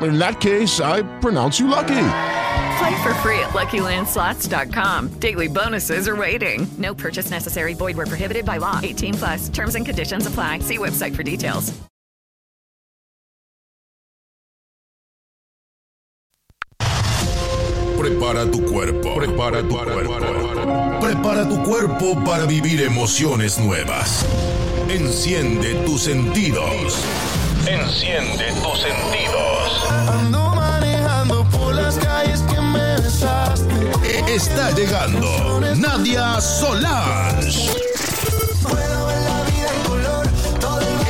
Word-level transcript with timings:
In 0.00 0.18
that 0.18 0.40
case, 0.40 0.80
I 0.80 1.02
pronounce 1.20 1.58
you 1.58 1.68
lucky. 1.68 2.04
Play 2.78 3.02
for 3.02 3.14
free 3.14 3.40
at 3.40 3.50
LuckyLandSlots.com. 3.50 5.18
Daily 5.18 5.48
bonuses 5.48 6.06
are 6.06 6.16
waiting. 6.16 6.68
No 6.78 6.94
purchase 6.94 7.30
necessary. 7.30 7.74
Void 7.74 7.96
where 7.96 8.06
prohibited 8.06 8.44
by 8.44 8.58
law. 8.58 8.78
18 8.82 9.14
plus. 9.14 9.48
Terms 9.48 9.74
and 9.74 9.84
conditions 9.84 10.26
apply. 10.26 10.60
See 10.60 10.78
website 10.78 11.16
for 11.16 11.24
details. 11.24 11.72
Prepara 17.98 18.50
tu 18.50 18.62
cuerpo. 18.62 19.16
Prepara 19.16 19.62
tu 19.62 19.74
cuerpo. 19.74 21.00
Prepara 21.00 21.48
tu 21.48 21.62
cuerpo 21.64 22.24
para 22.24 22.46
vivir 22.46 22.82
emociones 22.82 23.58
nuevas. 23.58 24.24
Enciende 24.88 25.74
tus 25.84 26.02
sentidos. 26.02 27.02
Enciende 27.70 28.52
tus 28.62 28.80
sentidos. 28.80 29.84
Ando 30.08 30.54
manejando 30.54 31.44
por 31.50 31.74
las 31.74 31.96
calles 31.98 32.40
que 32.42 32.60
me 32.60 32.96
besaste. 32.96 33.74
E- 34.04 34.34
Está 34.34 34.70
llegando 34.70 35.60
Nadia 35.76 36.40
Solange. 36.40 37.70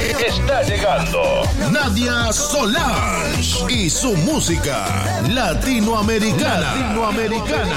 El 0.00 0.24
Está 0.24 0.62
llegando 0.62 1.22
Nadia 1.70 2.32
Solange 2.32 3.72
y 3.72 3.88
su 3.90 4.14
música 4.16 4.84
latinoamericana. 5.28 6.74
Latinoamericana. 6.74 7.76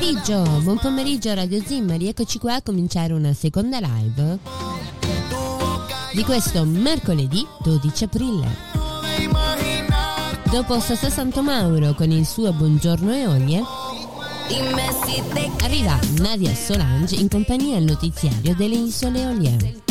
Pomeriggio, 0.00 0.42
buon 0.62 0.78
pomeriggio 0.78 1.34
Radio 1.34 1.62
Zimmer, 1.62 1.98
rieccoci 1.98 2.38
qua 2.38 2.54
a 2.54 2.62
cominciare 2.62 3.12
una 3.12 3.34
seconda 3.34 3.78
live 3.80 4.38
di 6.14 6.24
questo 6.24 6.64
mercoledì 6.64 7.46
12 7.62 8.04
aprile. 8.04 8.48
Dopo 10.50 10.80
Sasà 10.80 11.10
Santo 11.10 11.42
Mauro 11.42 11.92
con 11.92 12.10
il 12.10 12.24
suo 12.24 12.50
Buongiorno 12.54 13.12
Eolie, 13.12 13.62
arriva 15.62 15.98
Nadia 16.16 16.54
Solange 16.54 17.16
in 17.16 17.28
compagnia 17.28 17.76
al 17.76 17.84
notiziario 17.84 18.54
delle 18.56 18.76
Isole 18.76 19.20
Eolie. 19.20 19.89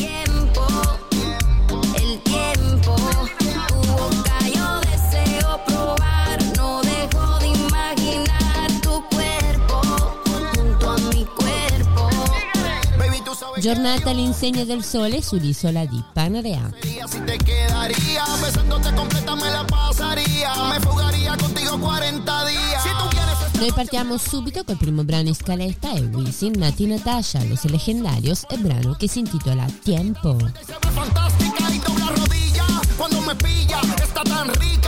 Giornata 13.60 14.12
all'insegna 14.12 14.64
del 14.64 14.84
sole 14.84 15.22
sull'isola 15.22 15.86
di 15.86 16.02
Panarea. 16.14 16.72
que 16.80 17.04
si 17.08 17.20
te 17.26 17.38
quedaría. 17.38 18.24
Besándote 18.42 18.94
completa 18.94 19.36
me 19.36 19.50
la 19.52 19.66
pasaría. 19.68 20.54
Me 20.74 20.80
fugaría 20.80 21.36
contigo 21.36 21.78
40 21.78 22.46
días. 22.46 22.84
Si 22.84 22.90
tú 22.90 23.10
quieres 23.10 23.60
Noi 23.60 23.74
partiamo 23.74 24.18
subito 24.18 24.64
col 24.64 24.78
primo 24.78 25.04
brano 25.04 25.28
in 25.28 25.36
scaletta 25.36 25.92
e 25.92 26.00
Wisin, 26.00 26.54
Nati 26.58 26.86
Natasha, 26.86 27.44
Los 27.44 27.66
Legendarios 27.66 28.46
e 28.50 28.58
brano 28.58 28.96
che 28.98 29.10
si 29.10 29.20
intitola 29.20 29.66
Tiempo. 29.84 30.38
Se 30.66 30.78
ve 30.82 30.90
fantástica 30.94 31.70
y 31.70 31.80
dobla 31.80 32.06
rodilla 32.16 32.66
cuando 32.96 33.20
me 33.20 33.36
pilla. 33.36 33.82
Está 34.02 34.24
tan 34.24 34.54
rica 34.54 34.79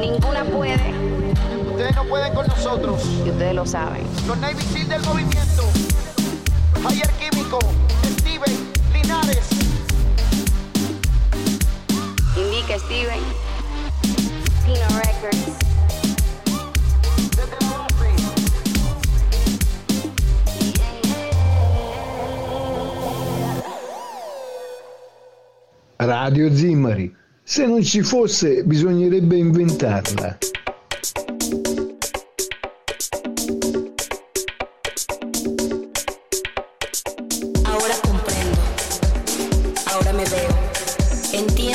Ninguna 0.00 0.44
puede 0.44 0.94
Ustedes 1.70 1.94
no 1.94 2.04
pueden 2.04 2.32
con 2.32 2.46
nosotros. 2.46 3.04
Y 3.26 3.28
ustedes 3.28 3.54
lo 3.54 3.66
saben. 3.66 4.02
Los 4.26 4.38
Navy 4.38 4.62
Seal 4.72 4.88
del 4.88 5.02
movimiento. 5.02 5.62
Javier 6.82 7.10
Químico, 7.18 7.58
Steven, 8.18 8.72
Linares. 8.94 9.48
Indica 12.34 12.78
Steven. 12.78 13.20
Pino 14.64 14.88
Records. 15.04 15.58
Desde 17.36 17.56
la 17.60 17.76
base. 17.76 18.10
Radio 25.98 26.48
Zimmari. 26.50 27.25
Se 27.48 27.64
non 27.64 27.80
ci 27.80 28.02
fosse, 28.02 28.64
bisognerebbe 28.64 29.36
inventarla. 29.36 30.36
Che 30.36 30.50
che. 41.54 41.70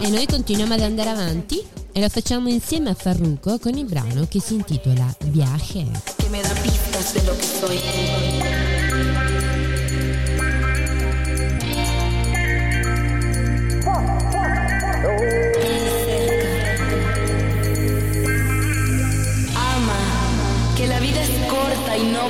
E 0.00 0.08
noi 0.08 0.24
continuiamo 0.26 0.72
ad 0.72 0.80
andare 0.80 1.10
avanti 1.10 1.62
e 1.92 2.00
lo 2.00 2.08
facciamo 2.08 2.48
insieme 2.48 2.88
a 2.88 2.94
Farruko 2.94 3.58
con 3.58 3.76
il 3.76 3.84
brano 3.84 4.26
che 4.26 4.40
si 4.40 4.54
intitola 4.54 5.14
Viaje. 5.26 5.84
que 6.16 6.30
me 6.30 6.40
da 6.40 6.54
pistas 6.62 7.12
de 7.12 7.22
lo 7.24 7.36
que 7.36 7.44
soy. 7.44 7.78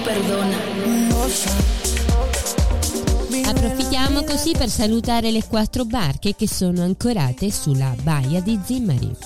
Perdona. 0.04 0.56
Approfittiamo 3.46 4.22
così 4.24 4.52
per 4.52 4.68
salutare 4.68 5.30
le 5.30 5.42
quattro 5.48 5.84
barche 5.86 6.36
che 6.36 6.46
sono 6.46 6.82
ancorate 6.82 7.50
sulla 7.50 7.94
baia 8.02 8.40
di 8.40 8.60
Zimmari. 8.62 9.16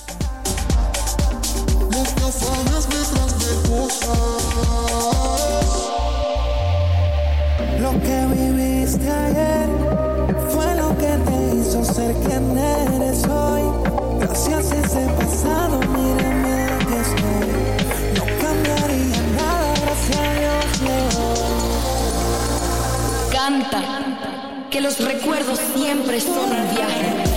Lo 7.81 7.93
que 8.01 8.27
viviste 8.35 9.09
ayer 9.09 9.69
fue 10.51 10.75
lo 10.75 10.95
que 10.97 11.17
te 11.25 11.57
hizo 11.57 11.83
ser 11.85 12.13
quien 12.25 12.57
eres 12.57 13.25
hoy. 13.25 13.63
Gracias 14.21 14.73
a 14.73 14.77
ese 14.77 15.07
pasado, 15.17 15.79
mírame 15.79 16.38
que 24.71 24.83
los 24.83 25.03
recuerdos 25.03 25.59
siempre 25.75 26.21
son 26.21 26.51
un 26.51 26.75
viaje. 26.75 27.28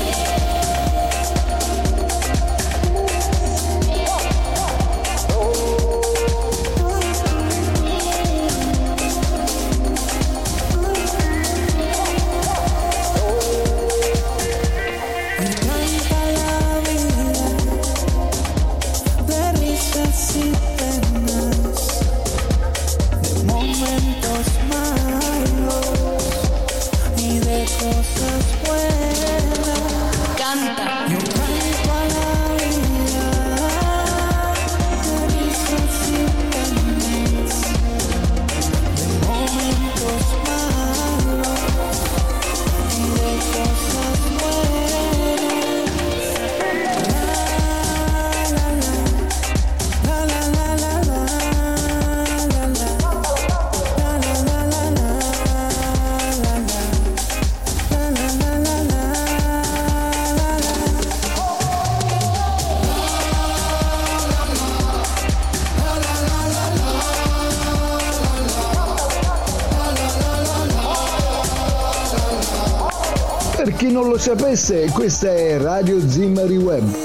Sapesse, 74.37 74.89
questa 74.93 75.27
è 75.27 75.57
Radio 75.57 75.99
Zimmari 76.07 76.55
Web, 76.55 76.95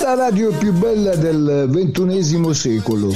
la 0.00 0.14
radio 0.14 0.50
più 0.50 0.72
bella 0.72 1.14
del 1.14 1.66
ventunesimo 1.68 2.52
secolo. 2.52 3.14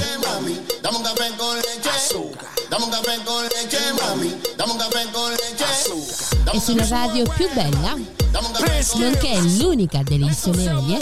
E 6.53 6.59
sulla 6.61 6.87
radio 6.87 7.27
più 7.35 7.49
bella, 7.53 7.97
nonché 8.95 9.37
l'unica 9.57 9.99
delle 10.01 10.27
isole 10.27 10.63
Eolie, 10.63 10.99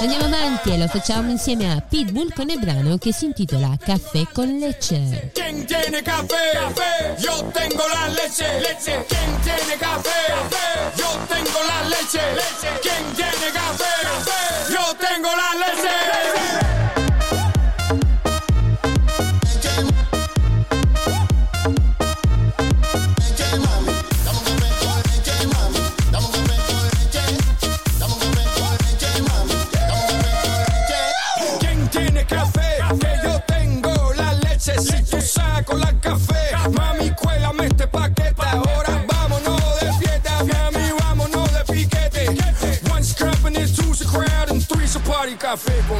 andiamo 0.00 0.24
avanti 0.24 0.70
e 0.70 0.78
lo 0.78 0.88
facciamo 0.88 1.30
insieme 1.30 1.72
a 1.72 1.80
Pitbull 1.80 2.32
con 2.34 2.48
il 2.48 2.58
brano 2.58 2.98
che 2.98 3.12
si 3.12 3.26
intitola 3.26 3.76
Caffè 3.78 4.26
con 4.32 4.48
Lecce. 4.58 5.30
¿Quién 5.32 5.64
tiene 5.64 6.02
café? 6.02 7.14
Yo 7.18 7.44
tengo 7.52 7.84
la 7.86 8.08
leche. 8.08 8.58
Leche. 8.58 9.04
¿Quién 9.06 9.40
tiene? 9.42 9.76
Café. 9.78 10.23
Leche. 12.14 12.68
¿Quién 12.80 13.12
tiene? 13.16 13.52
Café. 13.52 14.72
Yo 14.72 14.94
tengo 14.94 15.28
la 15.34 15.54
leche. 15.66 15.93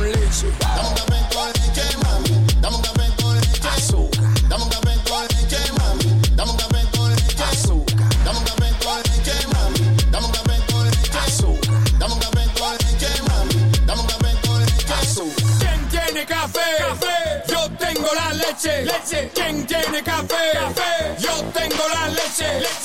Con 0.05 0.21
leche. 0.21 0.53
Dame 0.59 0.89
un 0.89 0.95
café 0.95 1.19
con 1.33 1.47
leche, 1.49 1.97
mami. 2.03 2.45
Dame 2.61 2.77
un 2.77 2.83
café 2.83 3.13
con 3.23 3.35
leche. 3.35 3.69
Azúcar. 3.69 4.21
Dame 4.49 4.65
un 4.65 4.71
café 4.71 4.99
con 5.09 5.23
leche, 5.29 5.73
mami. 5.79 6.21
Dame 6.35 6.51
un 6.51 6.57
café 6.57 6.87
con 6.93 7.11
leche. 7.11 7.43
Azúcar. 7.43 8.09
Dame 8.25 8.39
un 8.39 8.45
café 8.45 8.69
con 8.83 8.97
leche, 9.03 9.47
mami. 9.53 9.81
Dame 10.11 10.27
un 10.27 10.33
café 10.33 10.57
con 10.71 10.85
leche. 10.85 11.19
Azúcar. 11.19 11.99
Dame 11.99 12.15
un 12.15 12.21
café 12.21 12.45
con 12.59 12.73
leche, 12.81 13.23
mami. 13.29 13.55
Dame 13.87 14.01
un 14.01 14.07
café 14.07 14.31
con 14.47 14.61
leche. 14.61 14.95
Azúcar. 15.01 15.45
¿Quién 15.61 15.89
tiene 15.89 16.27
café? 16.27 16.69
Café. 16.79 17.17
Yo 17.49 17.71
tengo 17.79 18.09
la 18.15 18.33
leche. 18.35 18.85
Leche. 18.85 19.31
¿Quién 19.35 19.67
tiene 19.67 20.03
café? 20.03 20.45
Café. 20.53 21.17
Yo 21.19 21.35
tengo 21.53 21.85
la 21.95 22.09
leche. 22.09 22.61
Leche. 22.61 22.84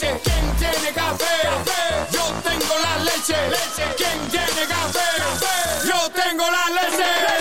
Leche. 3.30 3.50
Leche. 3.50 3.84
¿Quién 3.98 4.30
tiene 4.30 4.68
café? 4.68 5.88
Yo 5.88 6.10
tengo 6.12 6.46
la 6.50 6.70
leche. 6.70 7.39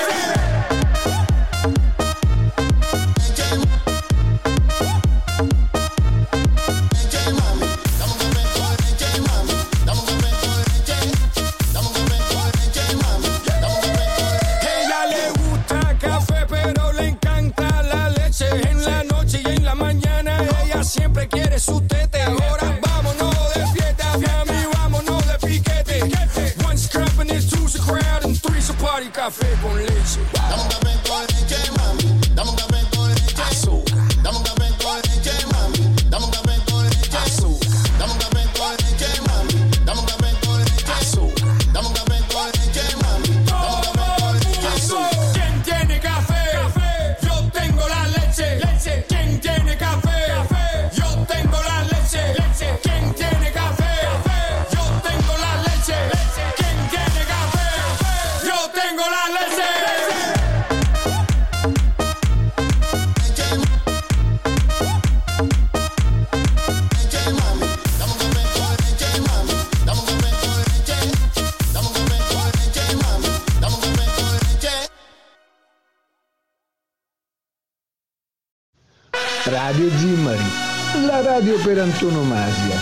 Per 81.69 81.81
antonomasia. 81.81 82.77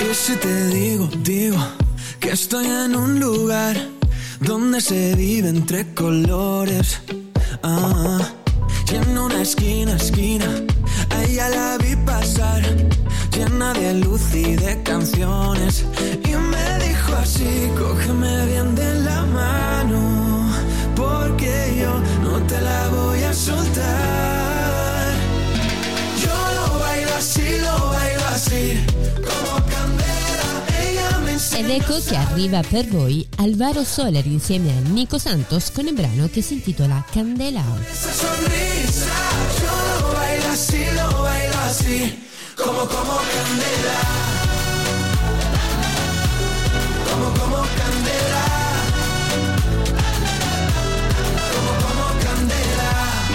Y 0.00 0.14
si 0.14 0.36
te 0.36 0.66
digo, 0.68 1.06
digo 1.22 1.58
que 2.18 2.30
estoy 2.30 2.64
en 2.64 2.96
un 2.96 3.20
lugar 3.20 3.76
donde 4.40 4.80
se 4.80 5.14
vive 5.16 5.50
entre 5.50 5.92
colores. 5.92 6.59
Arriva 32.40 32.62
per 32.62 32.86
voi 32.88 33.26
Alvaro 33.36 33.84
Soler 33.84 34.24
insieme 34.24 34.70
a 34.70 34.88
Nico 34.88 35.18
Santos 35.18 35.70
con 35.72 35.86
il 35.86 35.92
brano 35.92 36.26
che 36.32 36.40
si 36.40 36.54
intitola 36.54 37.04
Candela. 37.10 37.62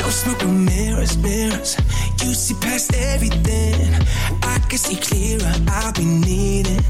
Smoke, 0.09 0.45
mirrors, 0.45 1.17
mirrors. 1.17 1.75
You 2.23 2.33
see 2.33 2.55
past 2.61 2.93
everything. 2.95 3.93
I 4.41 4.59
can 4.69 4.77
see 4.77 4.95
clearer. 4.95 5.53
I'll 5.67 5.91
be 5.91 6.05
needing 6.05 6.81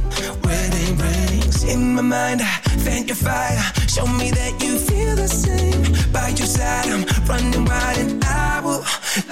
in 1.68 1.96
my 1.96 2.02
mind. 2.02 2.42
I 2.42 2.58
thank 2.88 3.08
your 3.08 3.16
fire. 3.16 3.62
Show 3.88 4.08
me 4.08 4.32
that 4.32 4.54
you 4.64 4.78
feel 4.78 5.16
the 5.16 5.28
same. 5.28 5.82
By 6.12 6.30
your 6.30 6.48
side, 6.48 6.90
I'm 6.96 7.06
running 7.28 7.66
wild 7.66 7.98
and 7.98 8.24
I 8.24 8.62
will 8.64 8.84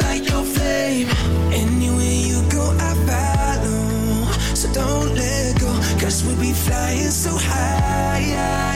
light 0.02 0.24
your 0.30 0.44
flame. 0.44 1.08
Anywhere 1.52 2.20
you 2.30 2.40
go, 2.50 2.64
I 2.80 2.92
follow. 3.08 4.32
So 4.56 4.72
don't 4.74 5.16
let 5.16 5.60
go, 5.60 5.72
cause 6.00 6.24
we'll 6.24 6.40
be 6.40 6.54
flying 6.54 7.12
so 7.12 7.32
high. 7.32 8.73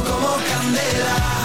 Como 0.00 0.36
candela, 0.48 1.41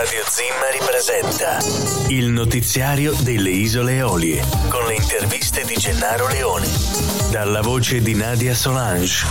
Radio 0.00 0.22
Zimmari 0.28 0.78
presenta 0.86 1.58
il 2.10 2.26
notiziario 2.26 3.12
delle 3.18 3.50
Isole 3.50 3.96
Eolie 3.96 4.44
con 4.68 4.86
le 4.86 4.94
interviste 4.94 5.64
di 5.64 5.74
Gennaro 5.74 6.28
Leone. 6.28 6.68
Dalla 7.32 7.60
voce 7.62 8.00
di 8.00 8.14
Nadia 8.14 8.54
Solange. 8.54 9.26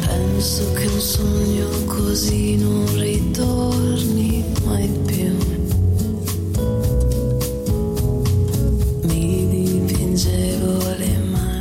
Penso 0.00 0.72
che 0.72 0.86
un 0.86 1.00
sogno 1.00 1.68
così 1.84 2.56
non 2.56 2.86
ritorni 2.98 4.42
mai 4.64 4.88
più. 4.88 5.05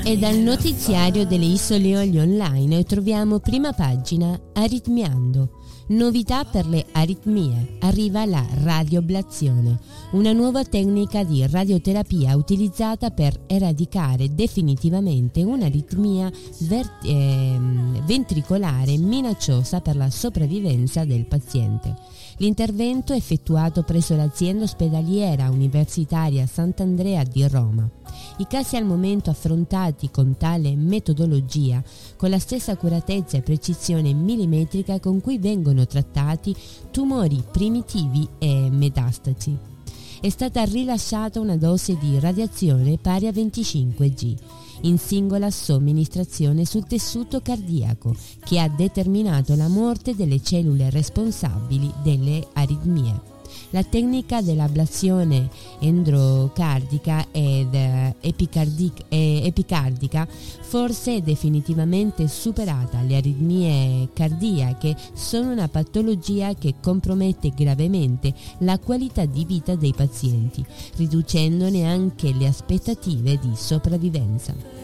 E 0.07 0.19
dal 0.19 0.37
notiziario 0.37 1.25
delle 1.25 1.45
Isole 1.45 1.87
Eolie 1.89 2.21
Online 2.21 2.83
troviamo 2.83 3.39
prima 3.39 3.73
pagina 3.73 4.39
Aritmiando. 4.53 5.63
Novità 5.87 6.45
per 6.45 6.67
le 6.67 6.85
aritmie. 6.91 7.77
Arriva 7.79 8.23
la 8.25 8.45
radioblazione, 8.61 9.79
una 10.11 10.31
nuova 10.31 10.63
tecnica 10.63 11.23
di 11.23 11.45
radioterapia 11.47 12.35
utilizzata 12.35 13.09
per 13.09 13.45
eradicare 13.47 14.33
definitivamente 14.35 15.41
un'aritmia 15.41 16.31
ver- 16.59 17.03
ehm, 17.03 18.05
ventricolare 18.05 18.97
minacciosa 18.97 19.81
per 19.81 19.95
la 19.95 20.11
sopravvivenza 20.11 21.03
del 21.03 21.25
paziente. 21.25 21.95
L'intervento 22.37 23.13
è 23.13 23.15
effettuato 23.15 23.83
presso 23.83 24.13
l'azienda 24.15 24.65
ospedaliera 24.65 25.49
universitaria 25.49 26.45
Sant'Andrea 26.45 27.23
di 27.23 27.47
Roma. 27.47 27.89
I 28.37 28.47
casi 28.47 28.75
al 28.75 28.83
momento 28.83 29.29
affrontati 29.29 30.11
con 30.11 30.35
tale 30.37 30.75
metodologia, 30.75 31.81
con 32.17 32.29
la 32.29 32.39
stessa 32.39 32.73
accuratezza 32.73 33.37
e 33.37 33.41
precisione 33.41 34.13
millimetrica 34.13 34.99
con 34.99 35.21
cui 35.21 35.37
vengono 35.37 35.87
trattati 35.87 36.53
tumori 36.91 37.41
primitivi 37.49 38.27
e 38.37 38.69
metastasi. 38.69 39.57
È 40.19 40.29
stata 40.29 40.63
rilasciata 40.65 41.39
una 41.39 41.55
dose 41.55 41.97
di 41.97 42.19
radiazione 42.19 42.97
pari 42.97 43.27
a 43.27 43.31
25 43.31 44.09
G 44.09 44.35
in 44.85 44.97
singola 44.97 45.49
somministrazione 45.51 46.65
sul 46.65 46.85
tessuto 46.85 47.41
cardiaco 47.41 48.15
che 48.43 48.59
ha 48.59 48.69
determinato 48.69 49.55
la 49.55 49.67
morte 49.67 50.15
delle 50.15 50.41
cellule 50.41 50.89
responsabili 50.89 51.91
delle 52.03 52.47
aritmie. 52.53 53.33
La 53.71 53.83
tecnica 53.83 54.41
dell'ablazione 54.41 55.49
endrocardica 55.79 57.27
ed 57.31 57.73
eh, 57.73 58.15
epicardic- 58.21 59.05
epicardica 59.09 60.27
forse 60.27 61.17
è 61.17 61.21
definitivamente 61.21 62.27
superata. 62.27 63.01
Le 63.01 63.15
aritmie 63.15 64.09
cardiache 64.13 64.95
sono 65.13 65.51
una 65.51 65.67
patologia 65.67 66.53
che 66.53 66.75
compromette 66.81 67.53
gravemente 67.55 68.33
la 68.59 68.77
qualità 68.79 69.25
di 69.25 69.45
vita 69.45 69.75
dei 69.75 69.93
pazienti, 69.95 70.65
riducendone 70.97 71.85
anche 71.85 72.33
le 72.33 72.47
aspettative 72.47 73.37
di 73.39 73.51
sopravvivenza. 73.55 74.74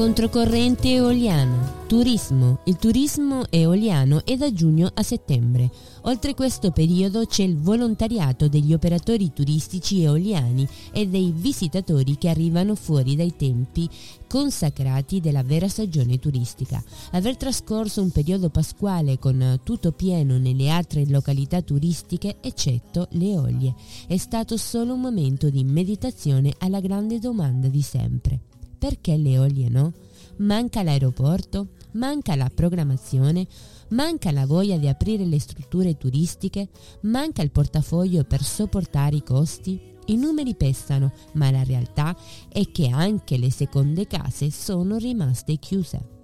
Controcorrente 0.00 0.96
eoliana. 0.96 1.59
Turismo. 1.90 2.60
Il 2.66 2.76
turismo 2.76 3.50
eoliano 3.50 4.24
è 4.24 4.36
da 4.36 4.52
giugno 4.52 4.88
a 4.94 5.02
settembre. 5.02 5.68
Oltre 6.02 6.34
questo 6.34 6.70
periodo 6.70 7.26
c'è 7.26 7.42
il 7.42 7.58
volontariato 7.58 8.46
degli 8.46 8.72
operatori 8.72 9.32
turistici 9.32 10.04
eoliani 10.04 10.68
e 10.92 11.08
dei 11.08 11.32
visitatori 11.34 12.16
che 12.16 12.28
arrivano 12.28 12.76
fuori 12.76 13.16
dai 13.16 13.34
tempi 13.34 13.88
consacrati 14.28 15.18
della 15.18 15.42
vera 15.42 15.66
stagione 15.66 16.20
turistica. 16.20 16.80
Aver 17.10 17.36
trascorso 17.36 18.00
un 18.00 18.12
periodo 18.12 18.50
pasquale 18.50 19.18
con 19.18 19.58
tutto 19.64 19.90
pieno 19.90 20.38
nelle 20.38 20.70
altre 20.70 21.04
località 21.08 21.60
turistiche, 21.60 22.36
eccetto 22.40 23.08
le 23.14 23.30
Eolie, 23.30 23.74
è 24.06 24.16
stato 24.16 24.56
solo 24.56 24.94
un 24.94 25.00
momento 25.00 25.50
di 25.50 25.64
meditazione 25.64 26.54
alla 26.58 26.78
grande 26.78 27.18
domanda 27.18 27.66
di 27.66 27.82
sempre. 27.82 28.38
Perché 28.78 29.16
le 29.16 29.30
Eolie 29.30 29.68
no? 29.68 29.92
Manca 30.36 30.84
l'aeroporto? 30.84 31.78
Manca 31.92 32.36
la 32.36 32.50
programmazione? 32.54 33.46
Manca 33.90 34.30
la 34.30 34.46
voglia 34.46 34.76
di 34.76 34.88
aprire 34.88 35.24
le 35.24 35.40
strutture 35.40 35.96
turistiche? 35.96 36.68
Manca 37.02 37.42
il 37.42 37.50
portafoglio 37.50 38.24
per 38.24 38.42
sopportare 38.42 39.16
i 39.16 39.22
costi? 39.22 39.80
I 40.06 40.16
numeri 40.16 40.54
pestano, 40.54 41.12
ma 41.34 41.50
la 41.50 41.62
realtà 41.62 42.16
è 42.48 42.70
che 42.70 42.88
anche 42.88 43.36
le 43.38 43.50
seconde 43.50 44.06
case 44.06 44.50
sono 44.50 44.96
rimaste 44.96 45.56
chiuse. 45.56 46.18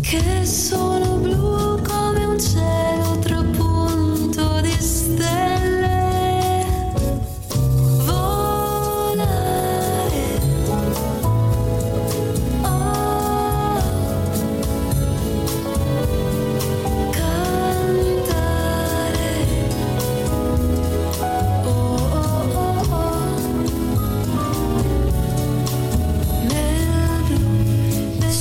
Che 0.00 0.46
sono 0.46 1.16
blu 1.16 1.82
come 1.82 2.24
un 2.24 2.38
cielo 2.40 3.18
trapunto 3.18 3.59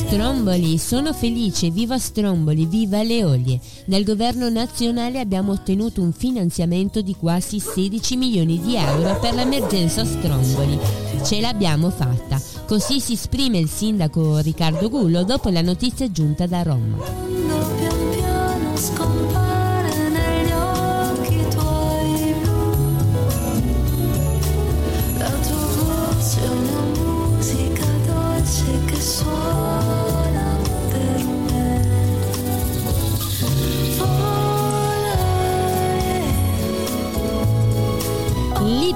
Stromboli, 0.09 0.79
sono 0.79 1.13
felice, 1.13 1.69
viva 1.69 1.99
Stromboli, 1.99 2.65
viva 2.65 3.03
le 3.03 3.23
Olie. 3.23 3.59
Dal 3.85 4.03
governo 4.03 4.49
nazionale 4.49 5.19
abbiamo 5.19 5.51
ottenuto 5.51 6.01
un 6.01 6.13
finanziamento 6.13 7.01
di 7.01 7.15
quasi 7.15 7.59
16 7.59 8.15
milioni 8.15 8.59
di 8.59 8.75
euro 8.75 9.19
per 9.19 9.35
l'emergenza 9.35 10.03
Stromboli. 10.05 10.79
Ce 11.23 11.39
l'abbiamo 11.39 11.91
fatta. 11.91 12.41
Così 12.65 12.99
si 12.99 13.13
esprime 13.13 13.59
il 13.59 13.69
sindaco 13.69 14.39
Riccardo 14.39 14.89
Gullo 14.89 15.23
dopo 15.23 15.49
la 15.49 15.61
notizia 15.61 16.09
giunta 16.11 16.47
da 16.47 16.63
Roma. 16.63 17.28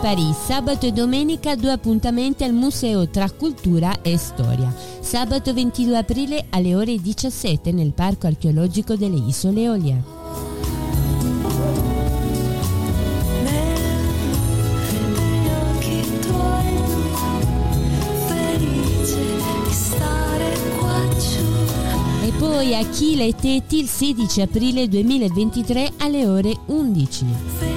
Lipari, 0.03 0.33
sabato 0.33 0.85
e 0.85 0.91
domenica 0.91 1.55
due 1.55 1.71
appuntamenti 1.71 2.43
al 2.43 2.51
Museo 2.51 3.07
tra 3.07 3.31
Cultura 3.31 4.01
e 4.01 4.17
Storia. 4.17 4.75
Sabato 4.99 5.53
22 5.53 5.97
aprile 5.97 6.45
alle 6.49 6.75
ore 6.75 6.97
17 6.99 7.71
nel 7.71 7.93
Parco 7.93 8.27
Archeologico 8.27 8.97
delle 8.97 9.15
Isole 9.15 9.61
Eolie. 9.61 10.03
poi 22.39 22.75
a 22.75 22.83
Chile 22.89 23.27
e 23.27 23.35
Teti 23.35 23.77
il 23.77 23.87
16 23.87 24.41
aprile 24.41 24.89
2023 24.89 25.93
alle 25.99 26.27
ore 26.27 26.57
11. 26.65 27.72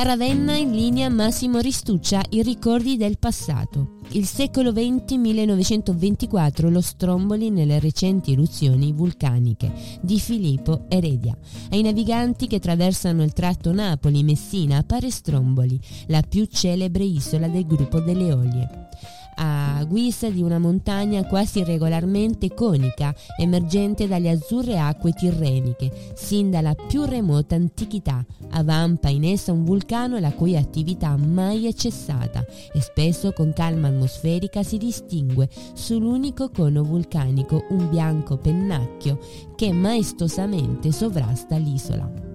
Da 0.00 0.06
Ravenna 0.06 0.56
in 0.56 0.72
linea 0.72 1.10
Massimo 1.10 1.58
Ristuccia 1.58 2.22
I 2.30 2.42
ricordi 2.42 2.96
del 2.96 3.18
passato. 3.18 3.98
Il 4.12 4.24
secolo 4.24 4.72
XX 4.72 5.12
1924 5.16 6.70
lo 6.70 6.80
Stromboli 6.80 7.50
nelle 7.50 7.78
recenti 7.78 8.32
eruzioni 8.32 8.92
vulcaniche 8.92 9.70
di 10.00 10.18
Filippo 10.18 10.86
Eredia. 10.88 11.36
Ai 11.68 11.82
naviganti 11.82 12.46
che 12.46 12.56
attraversano 12.56 13.22
il 13.22 13.34
tratto 13.34 13.74
Napoli-Messina 13.74 14.78
appare 14.78 15.10
Stromboli, 15.10 15.78
la 16.06 16.22
più 16.26 16.46
celebre 16.46 17.04
isola 17.04 17.48
del 17.48 17.66
gruppo 17.66 18.00
delle 18.00 18.32
Olie 18.32 18.89
a 19.42 19.84
guisa 19.84 20.28
di 20.28 20.42
una 20.42 20.58
montagna 20.58 21.24
quasi 21.24 21.64
regolarmente 21.64 22.52
conica, 22.52 23.14
emergente 23.38 24.06
dalle 24.06 24.30
azzurre 24.30 24.78
acque 24.78 25.12
tirreniche, 25.12 26.12
sin 26.14 26.50
dalla 26.50 26.74
più 26.74 27.04
remota 27.04 27.54
antichità. 27.54 28.24
Avampa 28.50 29.08
in 29.08 29.24
essa 29.24 29.52
un 29.52 29.64
vulcano 29.64 30.18
la 30.18 30.32
cui 30.32 30.56
attività 30.56 31.16
mai 31.16 31.66
è 31.66 31.72
cessata 31.72 32.44
e 32.72 32.80
spesso 32.80 33.32
con 33.32 33.52
calma 33.54 33.88
atmosferica 33.88 34.62
si 34.62 34.76
distingue 34.76 35.48
sull'unico 35.72 36.50
cono 36.50 36.82
vulcanico 36.82 37.64
un 37.70 37.88
bianco 37.88 38.36
pennacchio 38.36 39.18
che 39.56 39.72
maestosamente 39.72 40.92
sovrasta 40.92 41.56
l'isola. 41.56 42.29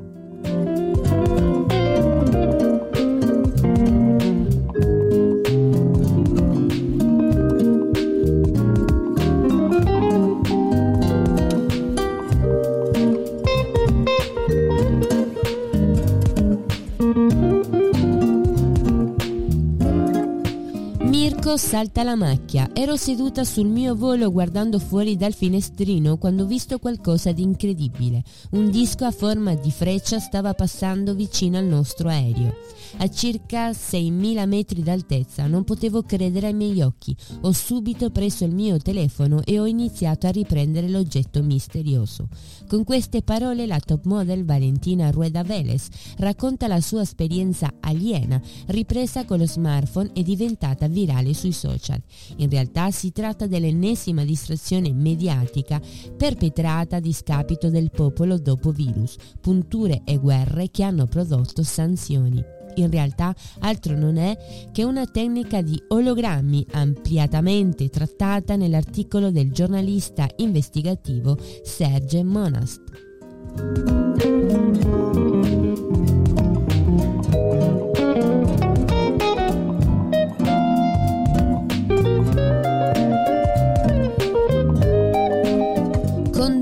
Salta 21.57 22.03
la 22.03 22.15
macchia. 22.15 22.69
Ero 22.73 22.97
seduta 22.97 23.43
sul 23.43 23.67
mio 23.67 23.95
volo 23.95 24.31
guardando 24.31 24.77
fuori 24.77 25.15
dal 25.15 25.33
finestrino 25.33 26.17
quando 26.17 26.43
ho 26.43 26.45
visto 26.45 26.79
qualcosa 26.79 27.31
di 27.31 27.43
incredibile. 27.43 28.23
Un 28.51 28.69
disco 28.69 29.05
a 29.05 29.11
forma 29.11 29.55
di 29.55 29.71
freccia 29.71 30.19
stava 30.19 30.53
passando 30.53 31.15
vicino 31.15 31.57
al 31.57 31.65
nostro 31.65 32.09
aereo. 32.09 32.53
A 32.97 33.09
circa 33.09 33.71
6.000 33.71 34.47
metri 34.47 34.83
d'altezza 34.83 35.47
non 35.47 35.63
potevo 35.63 36.03
credere 36.03 36.47
ai 36.47 36.53
miei 36.53 36.81
occhi. 36.81 37.15
Ho 37.41 37.51
subito 37.51 38.09
preso 38.09 38.45
il 38.45 38.53
mio 38.53 38.77
telefono 38.77 39.41
e 39.43 39.59
ho 39.59 39.65
iniziato 39.65 40.27
a 40.27 40.31
riprendere 40.31 40.89
l'oggetto 40.89 41.41
misterioso. 41.41 42.27
Con 42.67 42.83
queste 42.83 43.21
parole 43.21 43.65
la 43.65 43.79
top 43.79 44.05
model 44.05 44.45
Valentina 44.45 45.09
Rueda 45.09 45.43
Vélez 45.43 45.87
racconta 46.17 46.67
la 46.67 46.81
sua 46.81 47.01
esperienza 47.01 47.73
aliena 47.79 48.41
ripresa 48.67 49.25
con 49.25 49.39
lo 49.39 49.47
smartphone 49.47 50.11
e 50.13 50.23
diventata 50.23 50.87
virale 50.87 51.33
sui 51.45 51.51
social. 51.51 52.01
In 52.38 52.49
realtà 52.49 52.89
si 52.91 53.12
tratta 53.12 53.45
dell'ennesima 53.45 54.23
distrazione 54.23 54.91
mediatica 54.93 55.79
perpetrata 56.17 56.95
a 56.95 56.99
discapito 56.99 57.69
del 57.69 57.91
popolo 57.91 58.39
dopo 58.39 58.71
virus, 58.71 59.15
punture 59.39 60.01
e 60.05 60.17
guerre 60.17 60.71
che 60.71 60.84
hanno 60.84 61.05
prodotto 61.05 61.62
sanzioni. 61.63 62.43
In 62.77 62.89
realtà 62.89 63.34
altro 63.60 63.97
non 63.97 64.17
è 64.17 64.36
che 64.71 64.84
una 64.84 65.05
tecnica 65.05 65.62
di 65.62 65.81
ologrammi 65.88 66.65
ampliatamente 66.71 67.89
trattata 67.89 68.55
nell'articolo 68.58 69.31
del 69.31 69.51
giornalista 69.51 70.27
investigativo 70.38 71.38
Serge 71.63 72.23
Monast. 72.23 72.81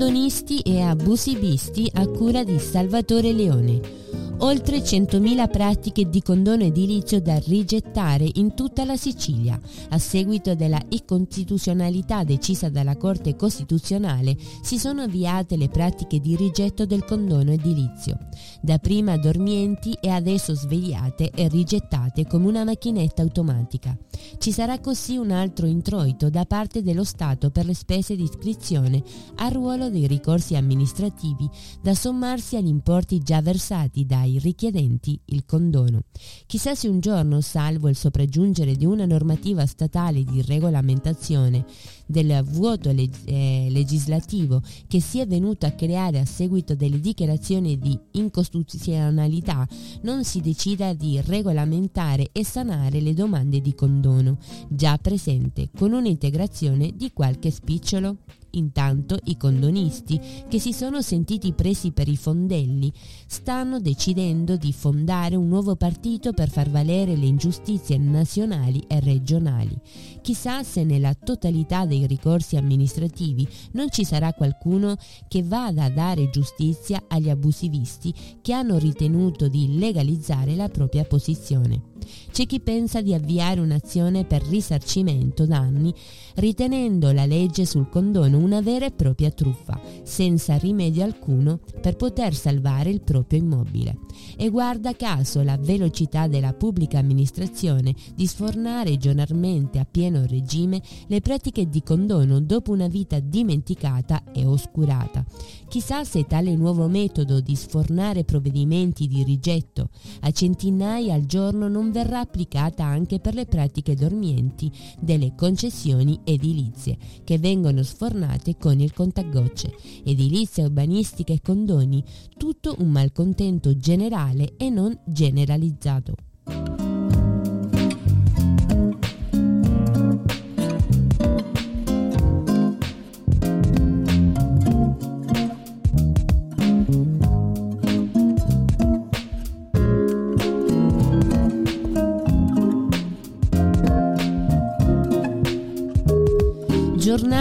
Condonisti 0.04 0.60
e 0.60 0.82
abusivisti 0.82 1.90
a 1.94 2.06
cura 2.06 2.44
di 2.44 2.58
Salvatore 2.58 3.32
Leone. 3.32 4.03
Oltre 4.38 4.78
100.000 4.78 5.48
pratiche 5.48 6.10
di 6.10 6.20
condono 6.20 6.64
edilizio 6.64 7.20
da 7.20 7.38
rigettare 7.38 8.28
in 8.34 8.54
tutta 8.54 8.84
la 8.84 8.96
Sicilia. 8.96 9.58
A 9.90 9.98
seguito 9.98 10.54
della 10.54 10.80
incostituzionalità 10.88 12.24
decisa 12.24 12.68
dalla 12.68 12.96
Corte 12.96 13.36
Costituzionale 13.36 14.36
si 14.60 14.78
sono 14.78 15.02
avviate 15.02 15.56
le 15.56 15.68
pratiche 15.68 16.20
di 16.20 16.34
rigetto 16.34 16.84
del 16.84 17.04
condono 17.04 17.52
edilizio. 17.52 18.18
Dapprima 18.60 19.16
dormienti 19.16 19.96
e 20.00 20.10
adesso 20.10 20.54
svegliate 20.54 21.30
e 21.30 21.48
rigettate 21.48 22.26
come 22.26 22.48
una 22.48 22.64
macchinetta 22.64 23.22
automatica. 23.22 23.96
Ci 24.38 24.52
sarà 24.52 24.80
così 24.80 25.16
un 25.16 25.30
altro 25.30 25.66
introito 25.66 26.28
da 26.28 26.44
parte 26.44 26.82
dello 26.82 27.04
Stato 27.04 27.50
per 27.50 27.66
le 27.66 27.74
spese 27.74 28.16
di 28.16 28.24
iscrizione 28.24 29.02
a 29.36 29.48
ruolo 29.48 29.90
dei 29.90 30.06
ricorsi 30.06 30.56
amministrativi 30.56 31.48
da 31.80 31.94
sommarsi 31.94 32.56
agli 32.56 32.68
importi 32.68 33.20
già 33.20 33.40
versati 33.40 34.04
da 34.04 34.23
ai 34.24 34.38
richiedenti 34.38 35.18
il 35.26 35.44
condono. 35.44 36.02
Chissà 36.46 36.74
se 36.74 36.88
un 36.88 37.00
giorno, 37.00 37.40
salvo 37.40 37.88
il 37.88 37.96
sopraggiungere 37.96 38.74
di 38.74 38.84
una 38.84 39.06
normativa 39.06 39.64
statale 39.66 40.24
di 40.24 40.42
regolamentazione 40.42 41.64
del 42.06 42.42
vuoto 42.44 42.90
leg- 42.90 43.14
eh, 43.24 43.68
legislativo 43.70 44.62
che 44.88 45.00
si 45.00 45.20
è 45.20 45.26
venuto 45.26 45.66
a 45.66 45.70
creare 45.70 46.18
a 46.18 46.24
seguito 46.24 46.74
delle 46.74 47.00
dichiarazioni 47.00 47.78
di 47.78 47.98
incostituzionalità, 48.12 49.66
non 50.02 50.24
si 50.24 50.40
decida 50.40 50.92
di 50.92 51.20
regolamentare 51.20 52.30
e 52.32 52.44
sanare 52.44 53.00
le 53.00 53.14
domande 53.14 53.60
di 53.60 53.74
condono, 53.74 54.38
già 54.68 54.98
presente, 54.98 55.70
con 55.76 55.92
un'integrazione 55.92 56.92
di 56.94 57.12
qualche 57.12 57.50
spicciolo? 57.50 58.16
Intanto 58.56 59.18
i 59.24 59.36
condonisti, 59.36 60.20
che 60.48 60.58
si 60.58 60.72
sono 60.72 61.02
sentiti 61.02 61.52
presi 61.52 61.92
per 61.92 62.08
i 62.08 62.16
fondelli, 62.16 62.92
stanno 63.26 63.80
decidendo 63.80 64.56
di 64.56 64.72
fondare 64.72 65.34
un 65.36 65.48
nuovo 65.48 65.76
partito 65.76 66.32
per 66.32 66.48
far 66.50 66.70
valere 66.70 67.16
le 67.16 67.26
ingiustizie 67.26 67.98
nazionali 67.98 68.84
e 68.86 69.00
regionali. 69.00 69.76
Chissà 70.22 70.62
se 70.62 70.84
nella 70.84 71.14
totalità 71.14 71.84
dei 71.84 72.06
ricorsi 72.06 72.56
amministrativi 72.56 73.46
non 73.72 73.90
ci 73.90 74.04
sarà 74.04 74.32
qualcuno 74.32 74.96
che 75.26 75.42
vada 75.42 75.84
a 75.84 75.90
dare 75.90 76.30
giustizia 76.30 77.04
agli 77.08 77.30
abusivisti 77.30 78.14
che 78.40 78.52
hanno 78.52 78.78
ritenuto 78.78 79.48
di 79.48 79.78
legalizzare 79.78 80.54
la 80.54 80.68
propria 80.68 81.04
posizione. 81.04 81.93
C'è 82.30 82.46
chi 82.46 82.60
pensa 82.60 83.00
di 83.00 83.14
avviare 83.14 83.60
un'azione 83.60 84.24
per 84.24 84.42
risarcimento 84.42 85.46
danni, 85.46 85.92
ritenendo 86.36 87.12
la 87.12 87.26
legge 87.26 87.64
sul 87.64 87.88
condono 87.88 88.38
una 88.38 88.60
vera 88.60 88.86
e 88.86 88.90
propria 88.90 89.30
truffa, 89.30 89.80
senza 90.02 90.56
rimedio 90.56 91.04
alcuno 91.04 91.60
per 91.80 91.96
poter 91.96 92.34
salvare 92.34 92.90
il 92.90 93.02
proprio 93.02 93.38
immobile. 93.38 93.98
E 94.36 94.48
guarda 94.50 94.94
caso 94.94 95.42
la 95.42 95.56
velocità 95.56 96.26
della 96.26 96.52
pubblica 96.52 96.98
amministrazione 96.98 97.94
di 98.14 98.26
sfornare 98.26 98.96
giornalmente 98.96 99.78
a 99.78 99.86
pieno 99.88 100.26
regime 100.26 100.82
le 101.06 101.20
pratiche 101.20 101.68
di 101.68 101.82
condono 101.82 102.40
dopo 102.40 102.72
una 102.72 102.88
vita 102.88 103.18
dimenticata 103.20 104.22
e 104.32 104.44
oscurata. 104.44 105.24
Chissà 105.68 106.04
se 106.04 106.26
tale 106.26 106.54
nuovo 106.54 106.86
metodo 106.88 107.40
di 107.40 107.56
sfornare 107.56 108.24
provvedimenti 108.24 109.08
di 109.08 109.22
rigetto 109.22 109.88
a 110.20 110.30
centinaia 110.30 111.14
al 111.14 111.26
giorno 111.26 111.68
non 111.68 111.90
verrà 111.94 112.18
applicata 112.18 112.84
anche 112.84 113.20
per 113.20 113.34
le 113.34 113.46
pratiche 113.46 113.94
dormienti 113.94 114.68
delle 114.98 115.34
concessioni 115.36 116.18
edilizie 116.24 116.98
che 117.22 117.38
vengono 117.38 117.84
sfornate 117.84 118.56
con 118.58 118.80
il 118.80 118.92
contagocce. 118.92 119.72
Edilizia 120.02 120.64
urbanistica 120.64 121.32
e 121.32 121.40
condoni, 121.40 122.02
tutto 122.36 122.74
un 122.78 122.88
malcontento 122.88 123.76
generale 123.76 124.54
e 124.56 124.70
non 124.70 124.98
generalizzato. 125.06 126.83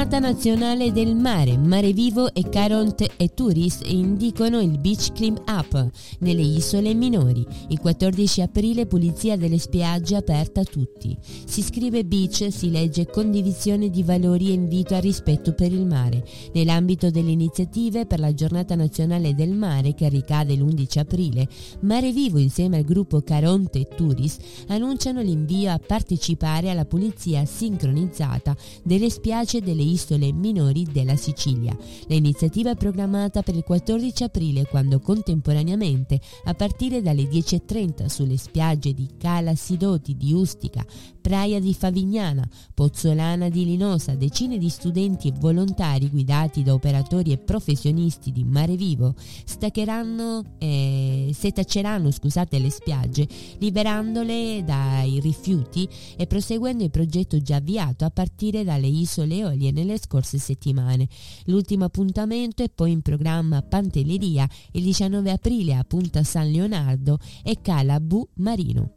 Giornata 0.03 0.27
nazionale 0.27 0.91
del 0.91 1.15
mare. 1.15 1.57
Mare 1.57 1.93
Vivo 1.93 2.33
e 2.33 2.49
Caronte 2.49 3.11
e 3.15 3.33
Tourist 3.33 3.87
indicano 3.87 4.59
il 4.59 4.77
Beach 4.77 5.13
Clean 5.13 5.41
Up 5.47 5.91
nelle 6.19 6.41
isole 6.41 6.93
minori. 6.93 7.45
Il 7.69 7.79
14 7.79 8.41
aprile 8.41 8.85
pulizia 8.85 9.37
delle 9.37 9.57
spiagge 9.57 10.17
aperta 10.17 10.59
a 10.59 10.65
tutti. 10.65 11.17
Si 11.45 11.61
scrive 11.61 12.03
beach, 12.03 12.51
si 12.51 12.69
legge 12.69 13.07
condivisione 13.07 13.89
di 13.89 14.03
valori 14.03 14.49
e 14.49 14.53
invito 14.53 14.93
al 14.93 15.01
rispetto 15.01 15.53
per 15.53 15.71
il 15.71 15.85
mare. 15.85 16.27
Nell'ambito 16.51 17.09
delle 17.09 17.31
iniziative 17.31 18.05
per 18.05 18.19
la 18.19 18.33
Giornata 18.33 18.75
nazionale 18.75 19.33
del 19.33 19.53
mare 19.53 19.93
che 19.93 20.09
ricade 20.09 20.53
l'11 20.55 20.99
aprile, 20.99 21.47
Mare 21.79 22.11
Vivo 22.11 22.39
insieme 22.39 22.75
al 22.75 22.83
gruppo 22.83 23.21
Caronte 23.21 23.79
e 23.79 23.87
Tourist 23.95 24.41
annunciano 24.67 25.21
l'invio 25.21 25.71
a 25.71 25.79
partecipare 25.79 26.69
alla 26.69 26.83
pulizia 26.83 27.45
sincronizzata 27.45 28.53
delle 28.83 29.09
spiagge 29.09 29.61
delle 29.61 29.81
isole 29.81 29.91
minori 30.31 30.85
della 30.91 31.15
Sicilia. 31.15 31.75
L'iniziativa 32.07 32.71
è 32.71 32.75
programmata 32.75 33.41
per 33.41 33.55
il 33.55 33.63
14 33.63 34.23
aprile 34.23 34.65
quando 34.65 34.99
contemporaneamente 34.99 36.19
a 36.45 36.53
partire 36.53 37.01
dalle 37.01 37.23
10.30 37.23 38.05
sulle 38.07 38.37
spiagge 38.37 38.93
di 38.93 39.09
Cala 39.17 39.55
Sidoti 39.55 40.15
di 40.15 40.33
Ustica, 40.33 40.85
Praia 41.21 41.59
di 41.59 41.73
Favignana, 41.73 42.47
Pozzolana 42.73 43.49
di 43.49 43.63
Linosa, 43.63 44.15
decine 44.15 44.57
di 44.57 44.69
studenti 44.69 45.29
e 45.29 45.33
volontari 45.39 46.09
guidati 46.09 46.63
da 46.63 46.73
operatori 46.73 47.31
e 47.31 47.37
professionisti 47.37 48.31
di 48.31 48.43
Mare 48.43 48.75
Vivo 48.75 49.15
staccheranno, 49.45 50.43
eh, 50.57 51.31
setacceranno 51.33 52.11
scusate, 52.11 52.59
le 52.59 52.69
spiagge, 52.69 53.27
liberandole 53.59 54.63
dai 54.65 55.19
rifiuti 55.19 55.87
e 56.17 56.27
proseguendo 56.27 56.83
il 56.83 56.91
progetto 56.91 57.41
già 57.41 57.55
avviato 57.57 58.05
a 58.05 58.09
partire 58.09 58.63
dalle 58.63 58.87
isole 58.87 59.35
Eolie 59.35 59.71
nelle 59.83 59.99
scorse 59.99 60.37
settimane. 60.37 61.07
L'ultimo 61.45 61.85
appuntamento 61.85 62.63
è 62.63 62.69
poi 62.69 62.91
in 62.91 63.01
programma 63.01 63.61
Pantelleria 63.61 64.47
il 64.71 64.83
19 64.83 65.31
aprile 65.31 65.75
a 65.75 65.83
Punta 65.83 66.23
San 66.23 66.49
Leonardo 66.49 67.19
e 67.43 67.59
Cala 67.61 67.99
Bu 67.99 68.27
Marino. 68.35 68.91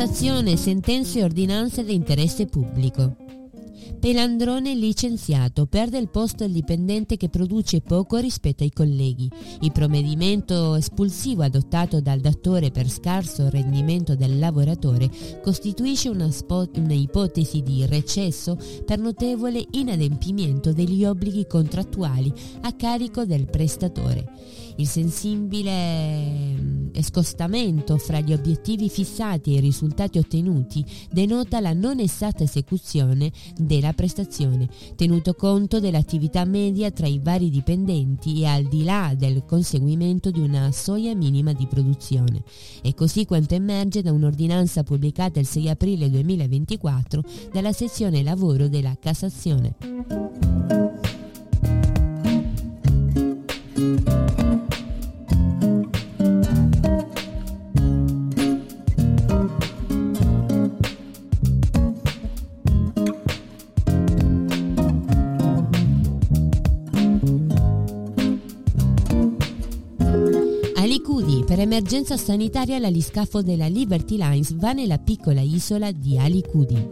Cassazione, 0.00 0.56
sentenze 0.56 1.18
e 1.18 1.24
ordinanze 1.24 1.84
di 1.84 1.92
interesse 1.92 2.46
pubblico. 2.46 3.16
Pelandrone 4.00 4.74
licenziato, 4.74 5.66
perde 5.66 5.98
il 5.98 6.08
posto 6.08 6.42
al 6.42 6.52
dipendente 6.52 7.18
che 7.18 7.28
produce 7.28 7.82
poco 7.82 8.16
rispetto 8.16 8.62
ai 8.62 8.72
colleghi. 8.72 9.28
Il 9.60 9.72
provvedimento 9.72 10.74
espulsivo 10.74 11.42
adottato 11.42 12.00
dal 12.00 12.20
datore 12.20 12.70
per 12.70 12.88
scarso 12.88 13.50
rendimento 13.50 14.16
del 14.16 14.38
lavoratore 14.38 15.10
costituisce 15.42 16.08
una, 16.08 16.30
spo- 16.30 16.70
una 16.76 16.94
ipotesi 16.94 17.60
di 17.60 17.84
recesso 17.84 18.56
per 18.86 18.98
notevole 18.98 19.62
inadempimento 19.72 20.72
degli 20.72 21.04
obblighi 21.04 21.46
contrattuali 21.46 22.32
a 22.62 22.72
carico 22.72 23.26
del 23.26 23.50
prestatore. 23.50 24.32
Il 24.80 24.86
sensibile 24.86 26.88
scostamento 27.02 27.98
fra 27.98 28.20
gli 28.20 28.32
obiettivi 28.32 28.88
fissati 28.88 29.52
e 29.52 29.58
i 29.58 29.60
risultati 29.60 30.16
ottenuti 30.16 30.82
denota 31.10 31.60
la 31.60 31.74
non 31.74 32.00
esatta 32.00 32.44
esecuzione 32.44 33.30
della 33.58 33.92
prestazione, 33.92 34.68
tenuto 34.96 35.34
conto 35.34 35.80
dell'attività 35.80 36.46
media 36.46 36.90
tra 36.90 37.06
i 37.06 37.20
vari 37.22 37.50
dipendenti 37.50 38.40
e 38.40 38.46
al 38.46 38.64
di 38.64 38.82
là 38.82 39.12
del 39.14 39.44
conseguimento 39.44 40.30
di 40.30 40.40
una 40.40 40.72
soglia 40.72 41.14
minima 41.14 41.52
di 41.52 41.66
produzione. 41.66 42.42
È 42.80 42.94
così 42.94 43.26
quanto 43.26 43.54
emerge 43.54 44.00
da 44.00 44.12
un'ordinanza 44.12 44.82
pubblicata 44.82 45.40
il 45.40 45.46
6 45.46 45.68
aprile 45.68 46.08
2024 46.08 47.22
dalla 47.52 47.72
sezione 47.72 48.22
lavoro 48.22 48.66
della 48.66 48.96
Cassazione. 48.98 49.76
Per 71.50 71.58
emergenza 71.58 72.16
sanitaria 72.16 72.78
l'aliscafo 72.78 73.42
della 73.42 73.66
Liberty 73.66 74.16
Lines 74.16 74.54
va 74.54 74.72
nella 74.72 74.98
piccola 74.98 75.40
isola 75.40 75.90
di 75.90 76.16
Alicudi. 76.16 76.90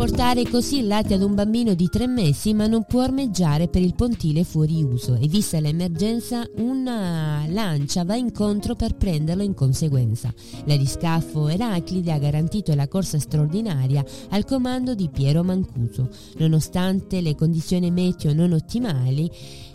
Portare 0.00 0.48
così 0.48 0.78
il 0.78 0.86
latte 0.86 1.12
ad 1.12 1.20
un 1.20 1.34
bambino 1.34 1.74
di 1.74 1.86
tre 1.90 2.06
mesi 2.06 2.54
ma 2.54 2.66
non 2.66 2.84
può 2.84 3.02
ormeggiare 3.02 3.68
per 3.68 3.82
il 3.82 3.94
pontile 3.94 4.44
fuori 4.44 4.82
uso 4.82 5.14
e 5.14 5.28
vista 5.28 5.60
l'emergenza 5.60 6.48
una 6.56 7.44
lancia 7.46 8.02
va 8.04 8.16
incontro 8.16 8.74
per 8.74 8.94
prenderlo 8.96 9.42
in 9.42 9.52
conseguenza. 9.52 10.32
L'aliscafo 10.64 11.48
Eraclide 11.48 12.12
ha 12.12 12.18
garantito 12.18 12.74
la 12.74 12.88
corsa 12.88 13.18
straordinaria 13.18 14.02
al 14.30 14.46
comando 14.46 14.94
di 14.94 15.10
Piero 15.10 15.44
Mancuso. 15.44 16.08
Nonostante 16.38 17.20
le 17.20 17.34
condizioni 17.34 17.90
meteo 17.90 18.32
non 18.32 18.52
ottimali, 18.52 19.30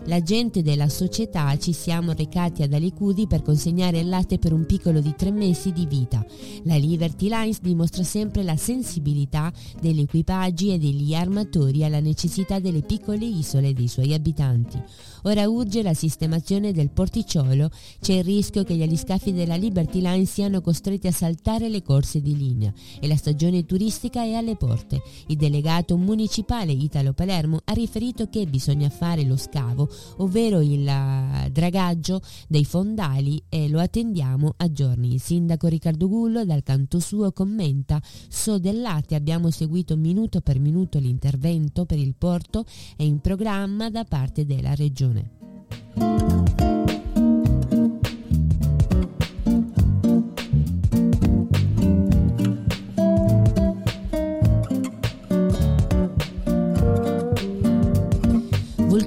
la 0.05 0.21
gente 0.21 0.63
della 0.63 0.89
società 0.89 1.55
ci 1.57 1.71
siamo 1.71 2.13
recati 2.13 2.63
ad 2.63 2.73
Alicudi 2.73 3.27
per 3.27 3.43
consegnare 3.43 3.99
il 3.99 4.09
latte 4.09 4.39
per 4.39 4.53
un 4.53 4.65
piccolo 4.65 5.01
di 5.01 5.13
tre 5.15 5.29
mesi 5.31 5.71
di 5.71 5.85
vita. 5.85 6.25
La 6.63 6.77
Liberty 6.77 7.27
Lines 7.29 7.61
dimostra 7.61 8.03
sempre 8.03 8.41
la 8.41 8.55
sensibilità 8.55 9.53
degli 9.79 9.99
equipaggi 10.15 10.71
e 10.71 10.77
degli 10.77 11.13
armatori 11.13 11.83
alla 11.83 11.99
necessità 11.99 12.59
delle 12.59 12.83
piccole 12.83 13.25
isole 13.25 13.69
e 13.69 13.73
dei 13.73 13.89
suoi 13.89 14.13
abitanti. 14.13 14.81
Ora 15.23 15.49
urge 15.49 15.81
la 15.81 15.95
sistemazione 15.95 16.71
del 16.71 16.91
porticciolo, 16.91 17.69
c'è 17.99 18.13
il 18.13 18.23
rischio 18.23 18.63
che 18.63 18.75
gli 18.75 18.83
aliscafi 18.83 19.33
della 19.33 19.55
Liberty 19.55 19.99
Line 19.99 20.25
siano 20.25 20.61
costretti 20.61 21.07
a 21.07 21.11
saltare 21.11 21.67
le 21.67 21.81
corse 21.81 22.21
di 22.21 22.37
linea 22.37 22.71
e 22.99 23.07
la 23.07 23.15
stagione 23.15 23.65
turistica 23.65 24.21
è 24.21 24.33
alle 24.33 24.55
porte. 24.55 25.01
Il 25.27 25.35
delegato 25.35 25.97
municipale 25.97 26.71
Italo 26.71 27.13
Palermo 27.13 27.59
ha 27.63 27.73
riferito 27.73 28.29
che 28.29 28.45
bisogna 28.45 28.89
fare 28.89 29.23
lo 29.23 29.35
scavo, 29.35 29.89
ovvero 30.17 30.61
il 30.61 30.87
eh, 30.87 31.49
dragaggio 31.51 32.21
dei 32.47 32.63
fondali 32.63 33.41
e 33.49 33.67
lo 33.67 33.79
attendiamo 33.79 34.53
a 34.57 34.71
giorni. 34.71 35.13
Il 35.13 35.21
sindaco 35.21 35.67
Riccardo 35.67 36.07
Gullo 36.07 36.45
dal 36.45 36.61
canto 36.61 36.99
suo 36.99 37.31
commenta 37.31 37.99
So 38.29 38.59
del 38.59 38.79
latte 38.79 39.15
abbiamo 39.15 39.49
seguito 39.49 39.97
minuto 40.05 40.39
per 40.41 40.59
minuto 40.59 40.99
l'intervento 40.99 41.85
per 41.85 41.97
il 41.97 42.13
porto 42.15 42.63
è 42.95 43.01
in 43.01 43.19
programma 43.21 43.89
da 43.89 44.03
parte 44.03 44.45
della 44.45 44.75
regione. 44.75 45.31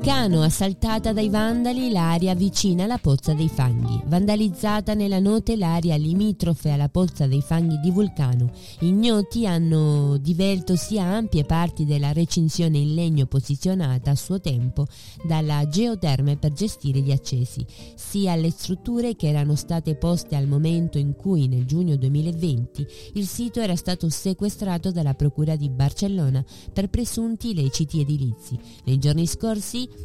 Vulcano 0.09 0.41
assaltata 0.41 1.13
dai 1.13 1.29
vandali 1.29 1.91
l'area 1.91 2.35
vicina 2.35 2.85
alla 2.85 2.97
Pozza 2.97 3.35
dei 3.35 3.51
Fanghi. 3.51 4.01
Vandalizzata 4.07 4.95
nella 4.95 5.19
notte 5.19 5.55
l'area 5.55 5.97
limitrofe 5.97 6.71
alla 6.71 6.89
Pozza 6.89 7.27
dei 7.27 7.43
Fanghi 7.43 7.79
di 7.79 7.91
Vulcano. 7.91 8.51
Ignoti 8.81 9.47
hanno 9.47 10.17
divelto 10.17 10.77
sia 10.77 11.05
ampie 11.05 11.45
parti 11.45 11.85
della 11.85 12.13
recinzione 12.13 12.79
in 12.79 12.95
legno 12.95 13.27
posizionata 13.27 14.11
a 14.11 14.15
suo 14.15 14.41
tempo 14.41 14.87
dalla 15.23 15.69
geoterme 15.69 16.39
per 16.39 16.55
gestire 16.55 17.01
gli 17.01 17.13
accessi, 17.13 17.67
sia 17.95 18.35
le 18.35 18.51
strutture 18.51 19.15
che 19.15 19.29
erano 19.29 19.57
state 19.57 19.95
poste 19.95 20.37
al 20.37 20.47
momento 20.47 20.97
in 20.97 21.17
cui 21.17 21.49
nel 21.49 21.67
giugno 21.67 21.97
2020 21.97 22.87
il 23.13 23.27
sito 23.27 23.61
era 23.61 23.77
stato 23.77 24.09
sequestrato 24.09 24.91
dalla 24.91 25.13
Procura 25.13 25.55
di 25.55 25.69
Barcellona 25.69 26.43
per 26.73 26.89
presunti 26.89 27.51
illeciti 27.51 28.01
edilizi. 28.01 28.59
Nei 28.85 28.97
giorni 28.97 29.27
scorsi 29.27 29.97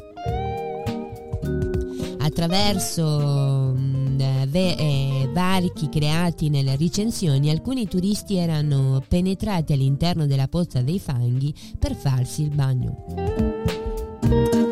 attraverso 2.20 3.74
mh, 3.76 4.48
ve- 4.48 4.76
eh, 4.76 5.30
varchi 5.34 5.90
creati 5.90 6.50
nelle 6.50 6.76
recensioni 6.76 7.50
alcuni 7.50 7.88
turisti 7.88 8.36
erano 8.36 9.04
penetrati 9.08 9.74
all'interno 9.74 10.26
della 10.26 10.48
pozza 10.48 10.82
dei 10.82 11.00
fanghi 11.00 11.54
per 11.78 11.96
farsi 11.96 12.44
il 12.44 12.56
bagno. 12.56 14.63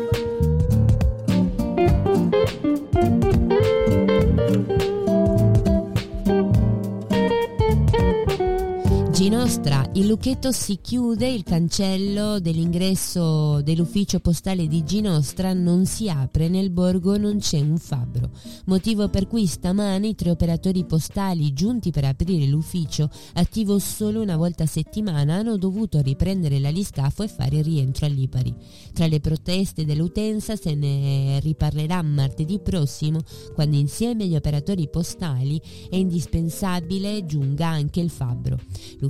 Ginostra, 9.12 9.86
il 9.92 10.06
lucchetto 10.06 10.52
si 10.52 10.78
chiude, 10.80 11.28
il 11.28 11.42
cancello 11.42 12.40
dell'ingresso 12.40 13.60
dell'ufficio 13.60 14.20
postale 14.20 14.66
di 14.66 14.84
Ginostra 14.84 15.52
non 15.52 15.84
si 15.84 16.08
apre, 16.08 16.48
nel 16.48 16.70
borgo 16.70 17.18
non 17.18 17.36
c'è 17.36 17.60
un 17.60 17.76
fabbro. 17.76 18.30
Motivo 18.64 19.10
per 19.10 19.26
cui 19.26 19.44
stamane 19.44 20.08
i 20.08 20.14
tre 20.14 20.30
operatori 20.30 20.86
postali 20.86 21.52
giunti 21.52 21.90
per 21.90 22.06
aprire 22.06 22.46
l'ufficio, 22.46 23.10
attivo 23.34 23.78
solo 23.78 24.22
una 24.22 24.38
volta 24.38 24.64
a 24.64 24.66
settimana, 24.66 25.34
hanno 25.34 25.58
dovuto 25.58 26.00
riprendere 26.00 26.58
l'aliscafo 26.58 27.22
e 27.22 27.28
fare 27.28 27.60
rientro 27.60 28.06
a 28.06 28.08
Lipari. 28.08 28.54
Tra 28.94 29.06
le 29.06 29.20
proteste 29.20 29.84
dell'utenza 29.84 30.56
se 30.56 30.74
ne 30.74 31.38
riparlerà 31.40 32.00
martedì 32.02 32.58
prossimo, 32.60 33.20
quando 33.52 33.76
insieme 33.76 34.24
agli 34.24 34.36
operatori 34.36 34.88
postali 34.88 35.60
è 35.90 35.96
indispensabile 35.96 37.26
giunga 37.26 37.68
anche 37.68 38.00
il 38.00 38.08
fabbro. 38.08 38.58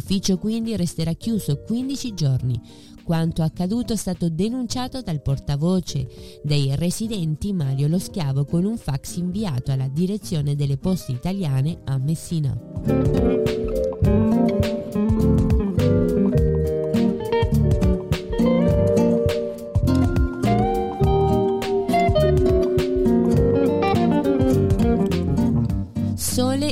L'ufficio 0.02 0.36
quindi 0.36 0.74
resterà 0.74 1.12
chiuso 1.12 1.62
15 1.62 2.12
giorni. 2.12 2.60
Quanto 3.04 3.42
accaduto 3.42 3.92
è 3.92 3.96
stato 3.96 4.28
denunciato 4.28 5.00
dal 5.00 5.22
portavoce 5.22 6.08
dei 6.42 6.74
residenti 6.74 7.52
Mario 7.52 7.86
Lo 7.86 8.00
Schiavo 8.00 8.44
con 8.44 8.64
un 8.64 8.76
fax 8.76 9.16
inviato 9.18 9.70
alla 9.70 9.86
direzione 9.86 10.56
delle 10.56 10.76
poste 10.76 11.12
italiane 11.12 11.82
a 11.84 11.98
Messina. 11.98 13.61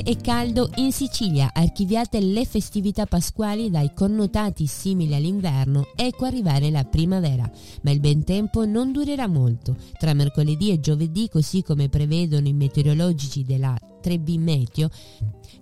E 0.03 0.17
caldo 0.17 0.71
in 0.77 0.93
Sicilia, 0.93 1.51
archiviate 1.53 2.21
le 2.21 2.47
festività 2.47 3.05
pasquali 3.07 3.69
dai 3.69 3.93
connotati 3.95 4.67
simili 4.67 5.15
all'inverno, 5.15 5.89
ecco 5.95 6.25
arrivare 6.25 6.71
la 6.71 6.85
primavera, 6.85 7.49
ma 7.83 7.91
il 7.91 8.01
ben 8.01 8.25
tempo 8.25 8.65
non 8.65 8.93
durerà 8.93 9.27
molto. 9.27 9.77
Tra 9.99 10.15
mercoledì 10.15 10.71
e 10.71 10.81
giovedì, 10.81 11.29
così 11.29 11.63
come 11.63 11.89
prevedono 11.89 12.49
i 12.49 12.53
meteorologici 12.55 13.45
della 13.45 13.79
3B 14.03 14.39
Meteo, 14.39 14.89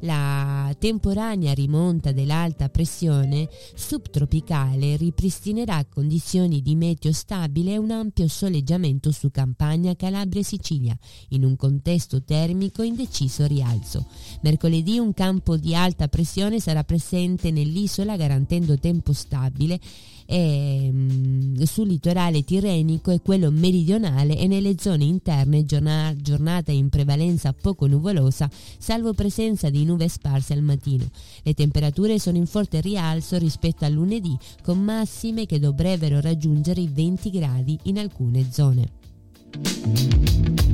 la 0.02 0.72
temporanea 0.78 1.52
rimonta 1.54 2.12
dell'alta 2.12 2.68
pressione 2.68 3.48
subtropicale 3.74 4.96
ripristinerà 4.96 5.84
condizioni 5.86 6.62
di 6.62 6.76
meteo 6.76 7.12
stabile 7.12 7.72
e 7.72 7.78
un 7.78 7.90
ampio 7.90 8.28
soleggiamento 8.28 9.10
su 9.10 9.30
Campania, 9.30 9.96
Calabria 9.96 10.40
e 10.40 10.44
Sicilia, 10.44 10.96
in 11.30 11.44
un 11.44 11.56
contesto 11.56 12.22
termico 12.22 12.82
in 12.82 12.94
deciso 12.94 13.46
rialzo. 13.46 14.06
Mercoledì 14.42 14.98
un 14.98 15.12
campo 15.14 15.56
di 15.56 15.74
alta 15.74 16.06
pressione 16.06 16.60
sarà 16.60 16.84
presente 16.84 17.50
nell'isola 17.50 18.16
garantendo 18.16 18.78
tempo 18.78 19.12
stabile 19.12 19.80
e, 20.30 20.90
mm, 20.92 21.62
sul 21.62 21.88
litorale 21.88 22.44
tirrenico 22.44 23.10
e 23.10 23.22
quello 23.22 23.50
meridionale 23.50 24.36
e 24.36 24.46
nelle 24.46 24.74
zone 24.78 25.04
interne 25.04 25.64
giorna- 25.64 26.14
giornata 26.14 26.70
in 26.70 26.90
prevalenza 26.90 27.54
poco 27.54 27.86
nuvolosa, 27.86 28.50
salvo 28.78 29.14
presenza 29.14 29.70
di 29.70 29.86
nuvole 29.86 30.10
sparse 30.10 30.52
al 30.52 30.60
mattino. 30.60 31.08
Le 31.42 31.54
temperature 31.54 32.18
sono 32.18 32.36
in 32.36 32.46
forte 32.46 32.82
rialzo 32.82 33.38
rispetto 33.38 33.86
a 33.86 33.88
lunedì, 33.88 34.36
con 34.62 34.78
massime 34.78 35.46
che 35.46 35.58
dovrebbero 35.58 36.20
raggiungere 36.20 36.82
i 36.82 36.90
20 36.92 37.30
gradi 37.30 37.78
in 37.84 37.98
alcune 37.98 38.48
zone. 38.52 40.67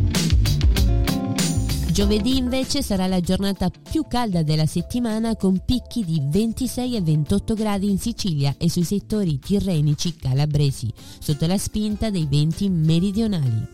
Giovedì 1.94 2.37
invece 2.37 2.83
sarà 2.83 3.07
la 3.07 3.20
giornata 3.20 3.70
più 3.70 4.04
calda 4.09 4.42
della 4.42 4.66
settimana 4.66 5.37
con 5.37 5.62
picchi 5.64 6.04
di 6.04 6.20
26 6.20 6.96
e 6.96 7.00
28 7.00 7.54
gradi 7.54 7.88
in 7.88 8.00
Sicilia 8.00 8.52
e 8.59 8.68
sui 8.68 8.83
settori 8.83 9.38
tirrenici 9.38 10.16
calabresi, 10.16 10.92
sotto 11.20 11.46
la 11.46 11.57
spinta 11.57 12.11
dei 12.11 12.26
venti 12.28 12.68
meridionali. 12.68 13.68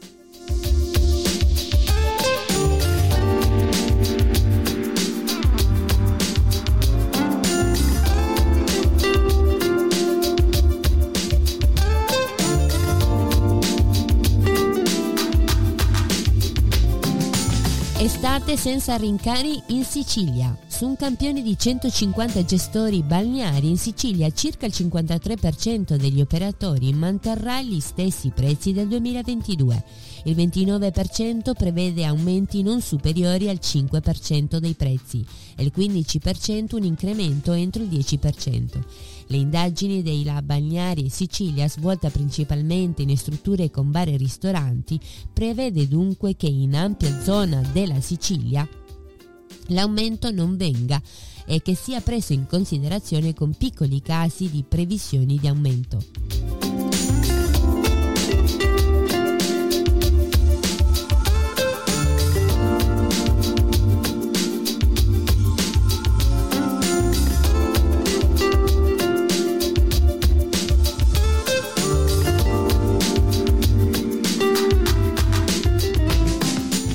Estate 18.22 18.58
senza 18.58 18.96
rincari 18.96 19.62
in 19.68 19.82
Sicilia. 19.82 20.54
su 20.66 20.84
un 20.84 20.94
campione 20.94 21.40
di 21.40 21.56
150 21.58 22.44
gestori 22.44 23.02
balneari 23.02 23.70
in 23.70 23.78
Sicilia 23.78 24.30
circa 24.30 24.66
il 24.66 24.74
53% 24.76 25.94
degli 25.94 26.20
operatori 26.20 26.92
manterrà 26.92 27.62
gli 27.62 27.80
stessi 27.80 28.30
prezzi 28.34 28.74
del 28.74 28.88
2022. 28.88 29.84
Il 30.24 30.36
29% 30.36 31.52
prevede 31.54 32.04
aumenti 32.04 32.62
non 32.62 32.82
superiori 32.82 33.48
al 33.48 33.58
5% 33.58 34.58
dei 34.58 34.74
prezzi 34.74 35.24
e 35.56 35.62
il 35.62 35.72
15% 35.74 36.76
un 36.76 36.84
incremento 36.84 37.52
entro 37.52 37.82
il 37.82 37.88
10%. 37.88 38.80
Le 39.30 39.36
indagini 39.36 40.02
dei 40.02 40.24
Lab 40.24 40.44
Balneari 40.44 41.08
Sicilia, 41.08 41.68
svolta 41.68 42.10
principalmente 42.10 43.02
in 43.02 43.16
strutture 43.16 43.70
con 43.70 43.92
bar 43.92 44.08
e 44.08 44.16
ristoranti, 44.16 44.98
prevede 45.32 45.86
dunque 45.86 46.34
che 46.34 46.48
in 46.48 46.74
ampia 46.74 47.22
zona 47.22 47.62
della 47.72 48.00
Sicilia 48.00 48.68
l'aumento 49.68 50.32
non 50.32 50.56
venga 50.56 51.00
e 51.46 51.62
che 51.62 51.76
sia 51.76 52.00
preso 52.00 52.32
in 52.32 52.48
considerazione 52.48 53.32
con 53.32 53.54
piccoli 53.56 54.02
casi 54.02 54.50
di 54.50 54.64
previsioni 54.66 55.38
di 55.38 55.46
aumento. 55.46 56.69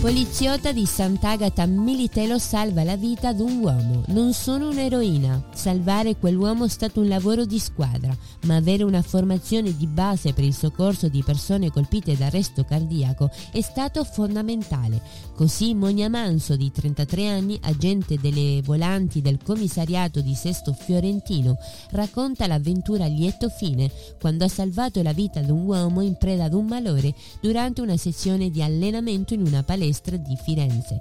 Poliziotta 0.05 0.71
di 0.71 0.85
Sant'Agata 0.85 1.65
Militello 1.65 2.37
salva 2.37 2.83
la 2.83 2.95
vita 2.95 3.29
ad 3.29 3.39
un 3.39 3.57
uomo. 3.57 4.03
Non 4.09 4.33
sono 4.33 4.69
un'eroina. 4.69 5.47
Salvare 5.51 6.15
quell'uomo 6.17 6.65
è 6.65 6.69
stato 6.69 6.99
un 6.99 7.07
lavoro 7.07 7.43
di 7.43 7.57
squadra, 7.57 8.15
ma 8.43 8.55
avere 8.55 8.83
una 8.83 9.01
formazione 9.01 9.75
di 9.75 9.87
base 9.87 10.31
per 10.33 10.43
il 10.43 10.53
soccorso 10.53 11.07
di 11.07 11.23
persone 11.23 11.71
colpite 11.71 12.15
da 12.15 12.27
arresto 12.27 12.63
cardiaco 12.63 13.31
è 13.51 13.61
stato 13.61 14.03
fondamentale. 14.03 15.01
Così 15.35 15.73
Monia 15.73 16.07
Manso, 16.07 16.55
di 16.55 16.71
33 16.71 17.27
anni, 17.27 17.59
agente 17.63 18.19
delle 18.19 18.61
volanti 18.61 19.23
del 19.23 19.39
commissariato 19.43 20.21
di 20.21 20.35
Sesto 20.35 20.73
Fiorentino, 20.73 21.57
racconta 21.89 22.45
l'avventura 22.45 23.05
a 23.05 23.07
lieto 23.07 23.49
fine 23.49 23.89
quando 24.21 24.45
ha 24.45 24.49
salvato 24.49 25.01
la 25.01 25.13
vita 25.13 25.39
ad 25.39 25.49
un 25.49 25.65
uomo 25.65 26.01
in 26.01 26.15
preda 26.15 26.43
ad 26.43 26.53
un 26.53 26.67
malore 26.67 27.15
durante 27.41 27.81
una 27.81 27.97
sessione 27.97 28.51
di 28.51 28.61
allenamento 28.61 29.33
in 29.33 29.41
una 29.41 29.63
palestra 29.63 29.93
di 30.17 30.38
Firenze. 30.41 30.99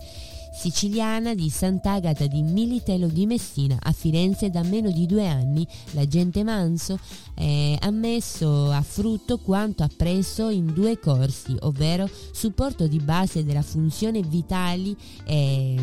Siciliana 0.54 1.34
di 1.34 1.50
Sant'Agata 1.50 2.26
di 2.26 2.40
Militello 2.42 3.08
di 3.08 3.26
Messina 3.26 3.76
a 3.82 3.90
Firenze 3.90 4.50
da 4.50 4.62
meno 4.62 4.92
di 4.92 5.04
due 5.04 5.26
anni, 5.26 5.66
l'agente 5.90 6.44
Manso 6.44 6.96
eh, 7.34 7.76
ha 7.78 7.90
messo 7.90 8.70
a 8.70 8.80
frutto 8.80 9.38
quanto 9.38 9.82
appreso 9.82 10.50
in 10.50 10.72
due 10.72 11.00
corsi, 11.00 11.56
ovvero 11.62 12.08
supporto 12.30 12.86
di 12.86 13.00
base 13.00 13.44
della 13.44 13.62
funzione 13.62 14.22
vitali 14.22 14.96
e 15.26 15.74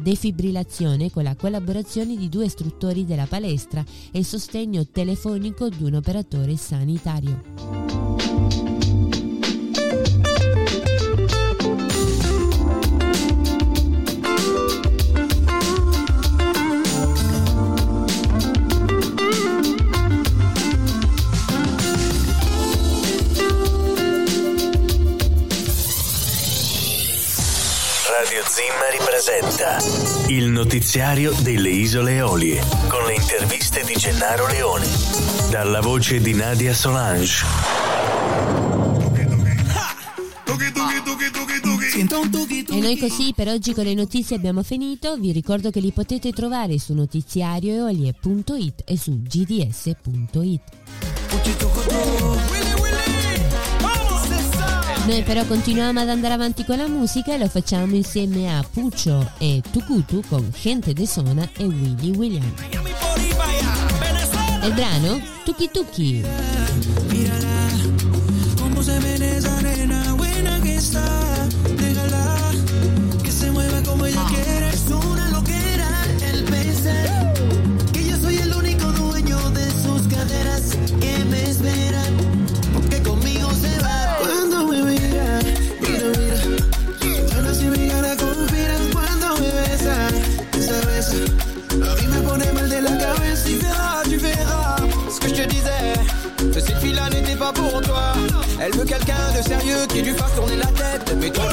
defibrillazione 0.00 1.10
con 1.10 1.24
la 1.24 1.34
collaborazione 1.34 2.16
di 2.16 2.28
due 2.28 2.44
istruttori 2.44 3.04
della 3.04 3.26
palestra 3.26 3.84
e 4.12 4.22
sostegno 4.22 4.86
telefonico 4.86 5.68
di 5.68 5.82
un 5.82 5.94
operatore 5.94 6.56
sanitario. 6.56 8.09
Presenta 29.22 29.76
il 30.28 30.46
notiziario 30.46 31.34
delle 31.42 31.68
Isole 31.68 32.14
Eolie 32.14 32.64
con 32.88 33.04
le 33.04 33.16
interviste 33.16 33.84
di 33.84 33.92
Gennaro 33.92 34.46
Leone. 34.46 34.86
Dalla 35.50 35.80
voce 35.80 36.22
di 36.22 36.32
Nadia 36.32 36.72
Solange. 36.72 37.44
E 42.70 42.80
noi 42.80 42.96
così 42.96 43.34
per 43.36 43.48
oggi 43.48 43.74
con 43.74 43.84
le 43.84 43.92
notizie 43.92 44.36
abbiamo 44.36 44.62
finito. 44.62 45.18
Vi 45.18 45.32
ricordo 45.32 45.70
che 45.70 45.80
li 45.80 45.92
potete 45.92 46.32
trovare 46.32 46.78
su 46.78 46.94
notiziarioeolie.it 46.94 48.84
e 48.86 48.96
su 48.96 49.20
gds.it. 49.20 50.62
Noi 55.10 55.22
però 55.24 55.44
continuiamo 55.44 55.98
ad 55.98 56.08
andare 56.08 56.34
avanti 56.34 56.64
con 56.64 56.76
la 56.76 56.86
musica 56.86 57.34
e 57.34 57.38
lo 57.38 57.48
facciamo 57.48 57.96
insieme 57.96 58.56
a 58.56 58.62
Puccio 58.62 59.32
e 59.38 59.60
Tukutu 59.72 60.22
con 60.28 60.48
Gente 60.56 60.92
de 60.92 61.04
Sona 61.04 61.50
e 61.56 61.64
Willy 61.64 62.14
William. 62.14 62.54
Il 64.62 64.72
brano 64.72 65.20
Tuki 65.42 65.68
Tuki. 65.72 67.49
Elle 98.60 98.72
veut 98.72 98.84
quelqu'un 98.84 99.32
de 99.36 99.42
sérieux 99.42 99.86
qui 99.88 100.02
lui 100.02 100.14
fasse 100.14 100.34
tourner 100.34 100.56
la 100.56 100.66
tête. 100.66 101.16
Mais 101.20 101.30
toi, 101.30 101.44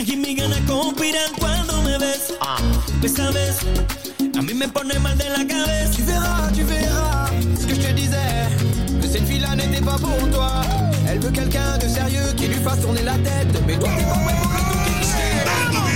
ganas 0.00 0.08
y 0.08 0.16
mis 0.16 0.36
ganas 0.36 0.60
conspiran 0.66 1.32
cuando 1.38 1.82
me 1.82 1.98
ves. 1.98 2.34
Esa 3.02 3.30
vez, 3.30 3.56
a 4.36 4.42
mí 4.42 4.54
me 4.54 4.68
pone 4.68 4.98
mal 4.98 5.16
de 5.16 5.24
la 5.24 5.46
cabeza. 5.46 5.90
Tu 5.94 6.02
verras, 6.02 6.52
tu 6.52 6.64
verras 6.64 7.30
ce 7.58 7.66
que 7.66 7.74
je 7.74 7.80
te 7.80 7.92
disais. 7.92 8.48
Que 9.00 9.06
cette 9.06 9.26
fille-là 9.26 9.56
n'était 9.56 9.80
pas 9.84 9.96
pour 9.98 10.30
toi. 10.30 10.62
Elle 11.08 11.18
veut 11.20 11.30
quelqu'un 11.30 11.78
de 11.78 11.88
sérieux 11.88 12.32
qui 12.36 12.46
lui 12.48 12.62
fasse 12.62 12.80
tourner 12.80 13.02
la 13.02 13.18
tête. 13.18 13.62
Mais 13.66 13.78
toi, 13.78 13.88
t'es 13.96 14.04
pas 14.04 14.18
prêt 14.18 14.34
pour 14.40 14.50
le 14.50 15.89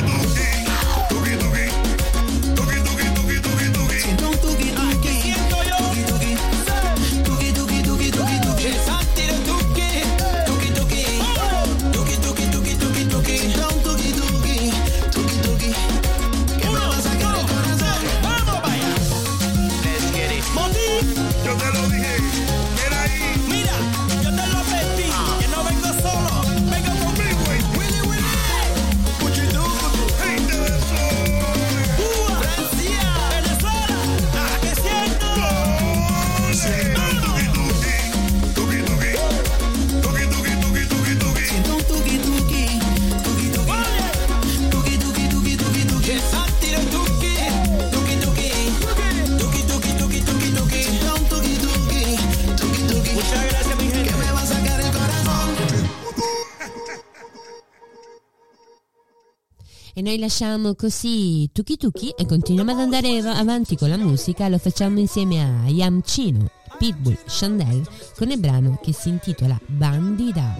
noi 60.15 60.19
lasciamo 60.19 60.75
così 60.75 61.49
Tuki 61.53 61.77
Tuki 61.77 62.15
e 62.17 62.25
continuiamo 62.25 62.71
ad 62.71 62.79
andare 62.79 63.19
av- 63.19 63.37
avanti 63.37 63.77
con 63.77 63.89
la 63.89 63.97
musica. 63.97 64.49
Lo 64.49 64.59
facciamo 64.59 65.01
insieme 65.01 65.43
a 65.43 65.69
Yamchino, 65.69 66.51
Pitbull, 66.79 67.19
Chandel 67.27 67.85
con 68.17 68.31
il 68.31 68.39
brano 68.39 68.79
che 68.83 68.93
si 68.93 69.09
intitola 69.09 69.59
Bandida. 69.67 70.57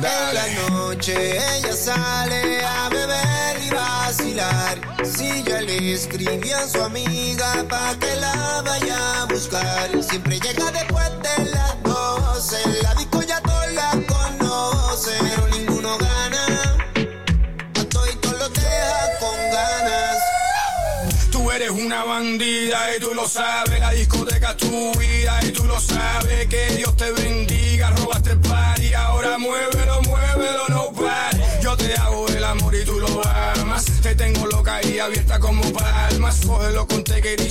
La 0.00 0.68
noche 0.68 1.14
ella 1.14 1.72
sale 1.72 2.60
a 2.62 2.88
beber 2.88 3.62
y 3.62 3.68
vacilar. 3.70 5.04
Si 5.04 5.42
ya 5.44 5.60
le 5.60 5.92
escribí 5.92 6.50
a 6.50 6.66
su 6.66 6.80
amiga 6.80 7.64
pa' 7.68 7.94
que 8.00 8.16
la 8.16 8.62
vaya 8.64 9.22
a 9.22 9.26
buscar. 9.26 9.90
Siempre 10.02 10.40
llega 10.40 10.70
después 10.72 11.10
de 11.22 11.50
las 11.50 11.82
12. 11.82 12.56
La 12.82 12.94
disco 12.94 13.22
ya 13.22 13.40
todos 13.42 13.55
bandida 22.04 22.96
y 22.96 23.00
tú 23.00 23.14
lo 23.14 23.28
sabes, 23.28 23.80
la 23.80 23.90
discoteca 23.90 24.50
es 24.50 24.56
tu 24.56 24.92
vida 24.98 25.38
y 25.42 25.50
tú 25.50 25.64
lo 25.64 25.80
sabes, 25.80 26.46
que 26.46 26.66
Dios 26.76 26.96
te 26.96 27.10
bendiga, 27.12 27.90
robaste 27.90 28.30
el 28.32 28.40
party, 28.40 28.94
ahora 28.94 29.38
muévelo, 29.38 30.02
muévelo, 30.02 30.68
no 30.68 30.92
pares. 30.92 31.60
Yo 31.62 31.76
te 31.76 31.94
hago 31.94 32.28
el 32.28 32.44
amor 32.44 32.74
y 32.74 32.84
tú 32.84 32.98
lo 32.98 33.22
amas, 33.26 33.84
te 34.02 34.14
tengo 34.14 34.46
loca 34.46 34.80
y 34.84 34.98
abierta 34.98 35.38
como 35.38 35.62
palmas, 35.72 36.40
cógelo 36.46 36.86
con 36.86 37.06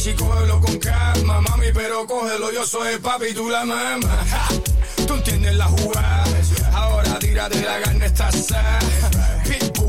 y 0.06 0.14
cógelo 0.14 0.62
con 0.62 0.78
calma, 0.78 1.42
mami, 1.42 1.68
pero 1.74 2.06
cógelo, 2.06 2.52
yo 2.52 2.66
soy 2.66 2.94
el 2.94 3.00
papi 3.00 3.28
y 3.28 3.34
tú 3.34 3.50
la 3.50 3.66
mamá. 3.66 4.26
Tú 5.08 5.16
entiendes 5.16 5.56
la 5.56 5.66
jugada, 5.66 6.26
ahora 6.74 7.20
tírate 7.20 7.62
la 7.62 7.82
carne 7.82 8.06
esta 8.06 8.32
sal. 8.32 8.80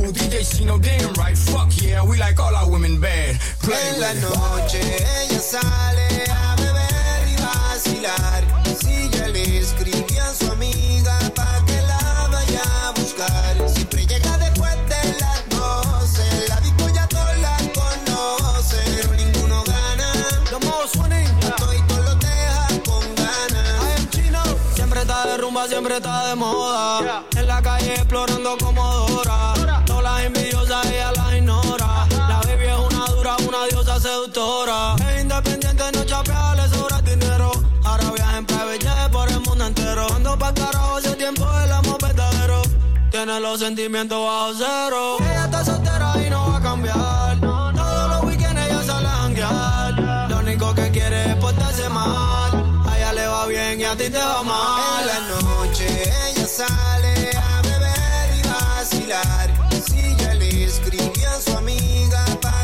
Pitbull, 0.07 0.13
DJ 0.13 0.45
Sino, 0.45 0.79
damn 0.79 1.13
right, 1.15 1.37
fuck 1.37 1.71
yeah, 1.83 2.03
we 2.05 2.17
like 2.19 2.39
all 2.39 2.55
our 2.55 2.71
women 2.71 3.01
bad. 3.01 3.39
Play 3.63 3.77
En 3.95 4.01
la 4.01 4.15
noche 4.15 4.81
ella 4.81 5.41
sale 5.41 6.25
a 6.31 6.57
beber 6.57 7.29
y 7.29 7.37
vacilar. 7.43 8.45
Si 8.79 9.11
ya 9.11 9.29
le 9.29 9.59
escribí 9.59 10.17
a 10.19 10.33
su 10.33 10.51
amiga 10.53 11.19
pa' 11.35 11.65
que 11.67 11.81
la 11.83 12.29
vaya 12.31 12.63
a 12.87 12.91
buscar. 12.93 13.69
Siempre 13.69 14.07
llega 14.07 14.39
después 14.39 14.75
de 14.89 15.21
las 15.21 15.49
12. 15.49 16.49
La 16.49 16.61
disco 16.61 16.89
ya 16.95 17.07
todos 17.09 17.39
la 17.39 17.57
conocen, 17.75 18.85
pero 18.97 19.15
ninguno 19.15 19.65
gana. 19.65 20.13
Los 20.51 20.65
modos 20.65 20.91
suenen. 20.93 21.41
Todos 21.41 21.75
los 22.05 22.19
deja 22.21 22.69
con 22.85 23.15
ganas. 23.17 24.11
chino. 24.11 24.43
Siempre 24.75 25.01
está 25.01 25.27
de 25.27 25.37
rumba, 25.39 25.67
siempre 25.69 25.97
está 25.97 26.29
de 26.29 26.35
moda. 26.37 27.25
En 27.37 27.47
la 27.47 27.63
calle 27.63 27.95
explorando 27.95 28.57
como 28.59 28.85
Dora. 29.09 29.66
Tiene 43.17 43.41
los 43.41 43.59
sentimientos 43.61 44.19
bajo 44.23 44.53
cero. 44.59 45.17
Ella 45.21 45.47
está 45.47 45.65
soltera 45.65 46.13
y 46.23 46.29
no 46.29 46.51
va 46.51 46.59
a 46.59 46.61
cambiar. 46.61 47.41
Todos 47.41 48.11
los 48.11 48.25
weekends 48.25 48.61
ella 48.61 48.83
sale 48.83 49.09
a 49.09 49.11
janguear. 49.11 50.29
Lo 50.29 50.39
único 50.41 50.75
que 50.75 50.91
quiere 50.91 51.31
es 51.31 51.37
portarse 51.37 51.89
mal. 51.89 52.83
A 52.87 52.99
ella 52.99 53.13
le 53.15 53.27
va 53.27 53.47
bien 53.47 53.81
y 53.81 53.85
a 53.85 53.97
ti 53.97 54.11
te 54.11 54.19
va 54.19 54.43
mal. 54.43 55.09
En 55.09 55.29
la 55.31 55.41
noche 55.41 56.13
ella 56.29 56.47
sale 56.47 57.31
a 57.35 57.63
beber 57.63 58.37
y 58.37 58.43
vacilar. 58.49 59.51
Si 59.87 60.15
ya 60.17 60.35
le 60.35 60.65
escribí 60.65 61.25
a 61.25 61.41
su 61.41 61.57
amiga 61.57 62.23
pa' 62.43 62.56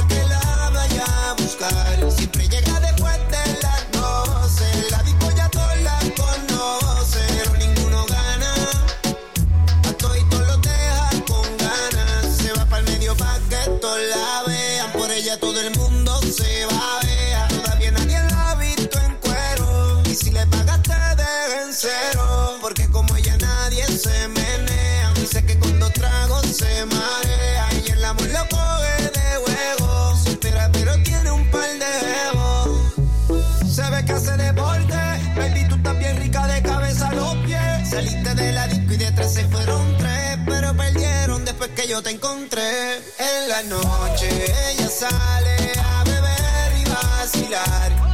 yo 41.93 42.03
te 42.03 42.09
encontré. 42.09 42.97
En 43.18 43.49
la 43.51 43.62
noche 43.64 44.30
ella 44.70 44.88
sale 44.88 45.72
a 45.78 46.05
beber 46.05 46.80
y 46.80 46.84
vacilar. 46.88 48.12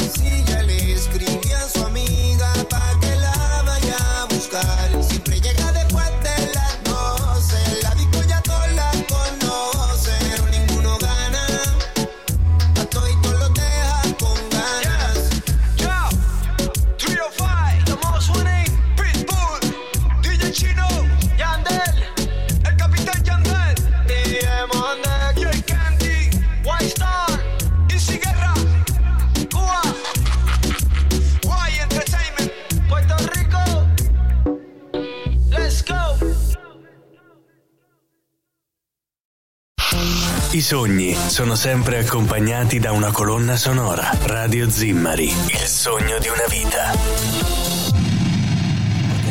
Sogni 40.68 41.16
sono 41.28 41.54
sempre 41.54 42.00
accompagnati 42.00 42.78
da 42.78 42.92
una 42.92 43.10
colonna 43.10 43.56
sonora. 43.56 44.10
Radio 44.24 44.68
Zimmari, 44.68 45.24
il 45.24 45.66
sogno 45.66 46.18
di 46.18 46.28
una 46.28 46.44
vita. 46.50 46.92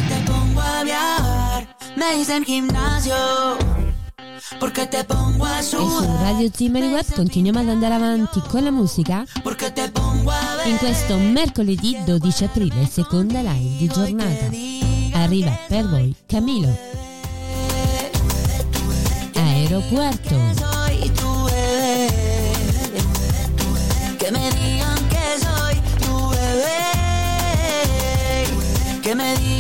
te 0.08 0.22
pongo 0.26 0.60
a 0.60 0.84
viajar, 0.84 1.68
me 1.96 2.18
dicen 2.18 2.42
gimnasio, 2.44 3.14
porque 4.58 4.88
te 4.88 5.04
pongo 5.04 5.46
a 5.46 5.60
E 5.60 5.62
su 5.62 5.78
sudar, 5.78 6.22
Radio 6.22 6.50
Zimmer 6.52 6.84
Web 6.86 7.14
continuiamo 7.14 7.60
ad 7.60 7.70
andare 7.70 7.94
avanti 7.94 8.42
con 8.48 8.64
la 8.64 8.72
musica 8.72 9.24
porque 9.44 9.72
te 9.72 9.92
pongo 9.92 10.32
a 10.32 10.56
ver. 10.56 10.66
in 10.66 10.78
questo 10.78 11.18
mercoledì 11.18 12.00
12 12.04 12.44
aprile, 12.46 12.88
seconda 12.90 13.42
live 13.42 13.78
di 13.78 13.88
giornata. 13.88 14.50
Arriva 15.14 15.56
per 15.68 15.88
voi 15.88 16.16
Camilo. 16.26 16.76
Aeropuerto. 19.36 20.77
Que 24.28 24.34
me 24.34 24.52
digan 24.52 24.98
que 25.08 25.40
soy 25.40 25.76
tu 26.02 26.28
bebé. 26.28 26.84
Que 29.02 29.16
me 29.16 29.38
digan 29.38 29.57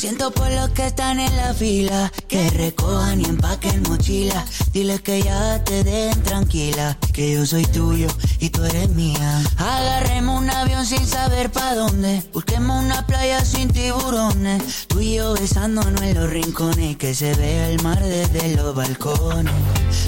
siento 0.00 0.30
por 0.30 0.50
los 0.50 0.70
que 0.70 0.86
están 0.86 1.20
en 1.20 1.36
la 1.36 1.52
fila, 1.52 2.10
que 2.26 2.48
recojan 2.48 3.20
y 3.20 3.26
empaquen 3.26 3.82
mochila. 3.82 4.46
Diles 4.72 5.02
que 5.02 5.22
ya 5.22 5.62
te 5.62 5.84
den 5.84 6.22
tranquila, 6.22 6.96
que 7.12 7.34
yo 7.34 7.44
soy 7.44 7.66
tuyo 7.66 8.08
y 8.38 8.48
tú 8.48 8.64
eres 8.64 8.88
mía. 8.88 9.42
Agarremos 9.58 10.40
un 10.40 10.48
avión 10.48 10.86
sin 10.86 11.06
saber 11.06 11.52
pa' 11.52 11.74
dónde, 11.74 12.22
busquemos 12.32 12.82
una 12.82 13.06
playa 13.06 13.44
sin 13.44 13.68
tiburones. 13.68 14.88
Tú 14.88 15.00
y 15.00 15.16
yo 15.16 15.34
besándonos 15.34 16.00
en 16.00 16.14
los 16.14 16.30
rincones, 16.30 16.96
que 16.96 17.14
se 17.14 17.34
vea 17.34 17.68
el 17.68 17.82
mar 17.82 18.02
desde 18.02 18.56
los 18.56 18.74
balcones. 18.74 19.52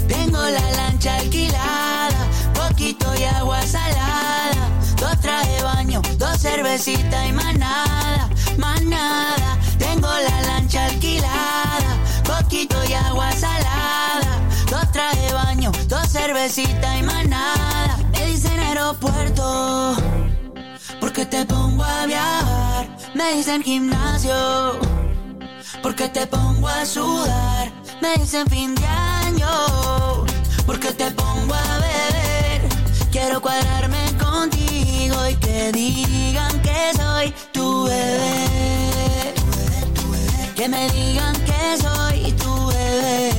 Tengo 0.09 0.41
la 0.41 0.71
lancha 0.73 1.17
alquilada, 1.17 2.27
poquito 2.55 3.15
y 3.15 3.25
agua 3.25 3.61
salada. 3.67 4.82
Dos 5.03 5.19
traje 5.19 5.51
de 5.51 5.63
baño, 5.65 6.01
dos 6.17 6.39
cervecitas 6.39 7.29
y 7.29 7.33
más 7.33 7.59
nada, 7.59 8.29
más 8.57 8.81
nada. 8.83 9.59
Tengo 9.77 10.07
la 10.07 10.43
lancha 10.43 10.85
alquilada, 10.85 11.97
poquito 12.25 12.77
y 12.89 12.93
agua 12.93 13.33
salada. 13.33 14.39
Dos 14.71 14.93
traje 14.93 15.21
de 15.23 15.33
baño, 15.33 15.73
dos 15.89 16.07
cervecitas 16.09 17.01
y 17.01 17.03
más 17.03 17.27
nada. 17.27 17.99
Me 18.13 18.27
dicen 18.27 18.61
aeropuerto, 18.61 19.97
porque 21.01 21.27
te 21.27 21.45
pongo 21.47 21.83
a 21.83 22.07
viajar. 22.07 22.97
Me 23.13 23.35
dicen 23.35 23.61
gimnasio, 23.61 24.79
porque 25.83 26.11
te 26.11 26.29
pongo 26.29 26.69
a 26.69 26.87
sudar. 26.87 27.73
Me 28.01 28.15
dicen 28.19 28.47
fin 28.47 28.77
de 28.77 28.87
año, 28.87 29.49
porque 30.65 30.93
te 30.93 31.11
pongo 31.11 31.55
a 31.55 31.79
beber. 31.79 32.69
Quiero 33.11 33.43
cuadrarme 33.43 34.02
contigo 34.43 35.17
y 35.31 35.35
que 35.37 35.71
digan 35.73 36.61
que 36.63 36.93
soy 36.97 37.33
tu 37.53 37.85
bebé. 37.85 39.35
Que 40.57 40.69
me 40.69 40.91
digan 40.91 41.35
que 41.45 41.79
soy 41.81 42.33
tu 42.33 42.67
bebé. 42.67 43.32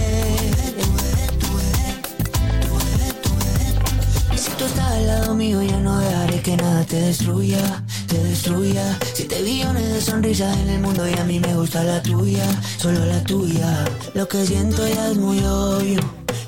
Tú 4.57 4.65
estás 4.65 4.91
al 4.91 5.07
lado 5.07 5.35
mío, 5.35 5.61
ya 5.61 5.77
no 5.79 5.97
dejaré 5.99 6.41
que 6.41 6.57
nada 6.57 6.83
te 6.85 6.99
destruya, 6.99 7.83
te 8.07 8.17
destruya. 8.23 8.97
Si 9.13 9.23
te 9.25 9.41
billones 9.41 9.93
de 9.93 10.01
sonrisas 10.01 10.55
en 10.57 10.69
el 10.69 10.81
mundo 10.81 11.07
y 11.07 11.13
a 11.13 11.23
mí 11.23 11.39
me 11.39 11.53
gusta 11.55 11.83
la 11.83 12.01
tuya, 12.01 12.45
solo 12.77 13.05
la 13.05 13.21
tuya. 13.23 13.85
Lo 14.13 14.27
que 14.27 14.45
siento 14.45 14.87
ya 14.87 15.09
es 15.09 15.17
muy 15.17 15.43
obvio. 15.43 15.99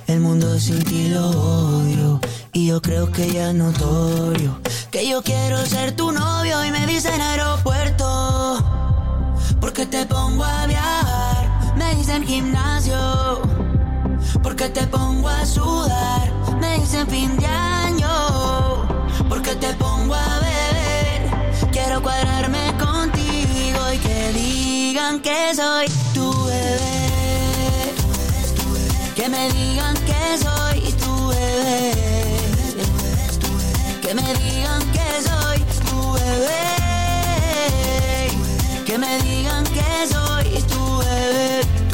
El 0.07 0.19
mundo 0.19 0.59
sin 0.59 0.83
ti 0.83 1.09
lo 1.09 1.29
odio. 1.29 2.19
Y 2.53 2.67
yo 2.67 2.81
creo 2.81 3.11
que 3.11 3.31
ya 3.31 3.49
es 3.49 3.55
notorio. 3.55 4.59
Que 4.91 5.07
yo 5.07 5.21
quiero 5.21 5.65
ser 5.65 5.95
tu 5.95 6.11
novio 6.11 6.63
y 6.65 6.71
me 6.71 6.85
dicen 6.85 7.19
aeropuerto. 7.19 8.63
Porque 9.59 9.85
te 9.85 10.05
pongo 10.05 10.43
a 10.43 10.67
viajar. 10.67 11.75
Me 11.77 11.95
dicen 11.95 12.25
gimnasio 12.25 13.41
porque 14.41 14.69
te 14.69 14.85
pongo 14.87 15.27
a 15.27 15.45
sudar. 15.45 16.31
Me 16.59 16.79
dicen 16.79 17.07
fin 17.07 17.35
de 17.37 17.45
año, 17.45 17.74
digan 25.15 25.21
que 25.21 25.55
soy 25.55 25.87
tu 26.13 26.31
bebé. 26.45 27.93
Que 29.15 29.29
me 29.29 29.49
digan 29.51 29.95
que 30.05 30.37
soy 30.37 30.93
tu 30.93 31.27
bebé. 31.27 31.93
Que 34.01 34.13
me 34.13 34.33
digan 34.33 34.81
que 34.91 35.21
soy 35.21 35.59
tu 35.85 36.13
bebé. 36.13 36.65
Que 38.85 38.97
me 38.97 39.21
digan 39.21 39.63
que 39.63 40.07
soy 40.07 40.63
tu 40.63 40.97
bebé. 40.97 41.84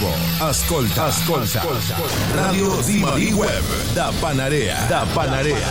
Tempo. 0.00 0.14
Ascolta, 0.40 1.06
ascolta. 1.06 1.62
Radio 2.34 2.82
Zimari 2.82 3.32
Web 3.32 3.64
da 3.94 4.12
Panarea. 4.20 4.76
Da 4.88 5.04
Panarea. 5.14 5.68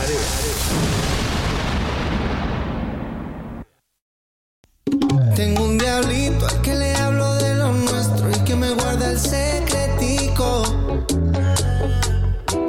Tengo 5.36 5.64
un 5.64 5.78
diablito 5.78 6.46
al 6.46 6.62
que 6.62 6.76
le 6.76 6.96
hablo 6.96 7.36
de 7.36 7.56
lo 7.56 7.72
nuestro 7.72 8.30
y 8.30 8.40
que 8.44 8.56
me 8.56 8.70
guarda 8.72 9.12
el 9.12 9.20
secretico. 9.20 10.64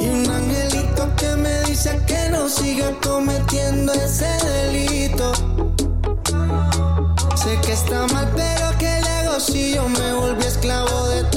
Y 0.00 0.08
un 0.08 0.30
angelito 0.30 1.14
que 1.16 1.36
me 1.36 1.62
dice 1.64 2.00
que 2.06 2.30
no 2.30 2.48
siga 2.48 2.92
cometiendo 3.02 3.92
ese 3.92 4.30
delito. 4.44 5.32
Sé 7.34 7.58
que 7.62 7.72
está 7.72 8.06
mal, 8.08 8.28
pero 8.36 8.78
¿qué 8.78 9.00
le 9.02 9.10
hago 9.10 9.40
si 9.40 9.74
yo 9.74 9.88
me 9.88 10.12
volví 10.12 10.44
esclavo 10.44 11.08
de 11.08 11.29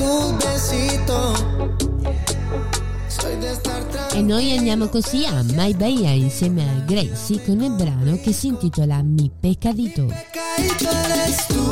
E 4.16 4.22
noi 4.22 4.55
andiamo 4.55 4.88
così 4.88 5.26
a 5.26 5.41
My 5.41 5.74
Bahia 5.74 6.11
insieme 6.11 6.61
a 6.70 6.84
Gracie 6.86 7.43
con 7.43 7.59
il 7.61 7.72
brano 7.72 8.16
che 8.18 8.32
si 8.32 8.45
intitola 8.47 9.01
Mi 9.01 9.32
Pecadito. 9.39 10.05
Pecadito 10.05 11.64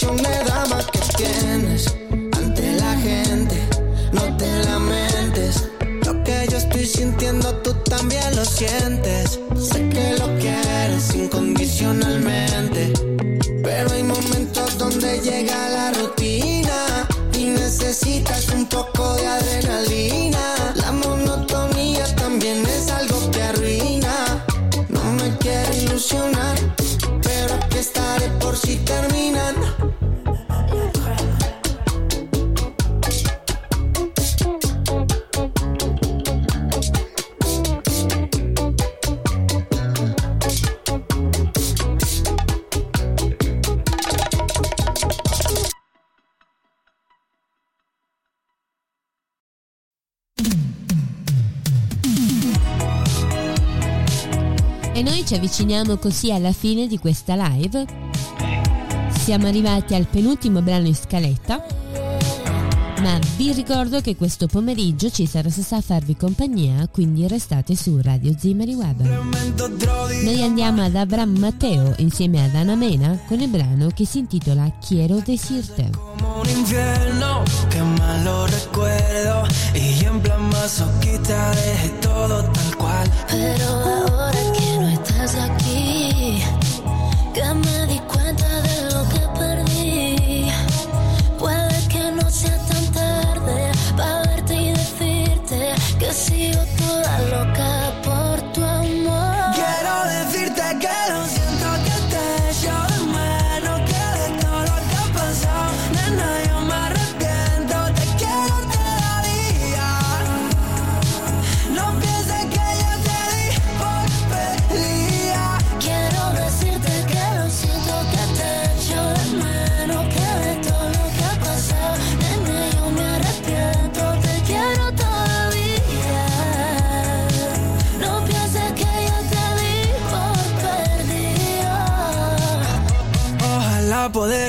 passionate 0.00 0.37
avviciniamo 55.38 55.96
così 55.98 56.32
alla 56.32 56.52
fine 56.52 56.88
di 56.88 56.98
questa 56.98 57.34
live. 57.36 57.86
Siamo 59.22 59.46
arrivati 59.46 59.94
al 59.94 60.06
penultimo 60.06 60.60
brano 60.62 60.86
in 60.88 60.94
scaletta. 60.96 61.64
Ma 63.00 63.16
vi 63.36 63.52
ricordo 63.52 64.00
che 64.00 64.16
questo 64.16 64.48
pomeriggio 64.48 65.08
ci 65.08 65.24
sarà 65.26 65.48
Sasà 65.48 65.76
a 65.76 65.80
farvi 65.80 66.16
compagnia, 66.16 66.88
quindi 66.90 67.28
restate 67.28 67.76
su 67.76 68.00
Radio 68.02 68.34
Zimari 68.36 68.74
Web. 68.74 69.02
Noi 70.24 70.42
andiamo 70.42 70.82
ad 70.82 70.96
Abraham 70.96 71.38
Matteo 71.38 71.94
insieme 71.98 72.44
ad 72.44 72.56
Ana 72.56 72.74
Mena 72.74 73.16
con 73.28 73.38
il 73.38 73.48
brano 73.48 73.90
che 73.94 74.04
si 74.04 74.18
intitola 74.18 74.68
Quiero 74.84 75.22
decirte. 75.24 75.90
como 76.18 76.40
un 76.40 76.48
infierno 76.48 77.44
que 77.70 77.80
mal 77.80 78.24
lo 78.24 78.46
recuerdo 78.46 79.46
y 79.74 80.04
en 80.04 80.20
plan 80.20 80.48
masoquista 80.48 81.50
dejé 81.54 81.90
todo 82.00 82.42
tal 82.50 82.76
cual 82.76 83.08
Pero 83.28 83.64
ahora 83.64 84.32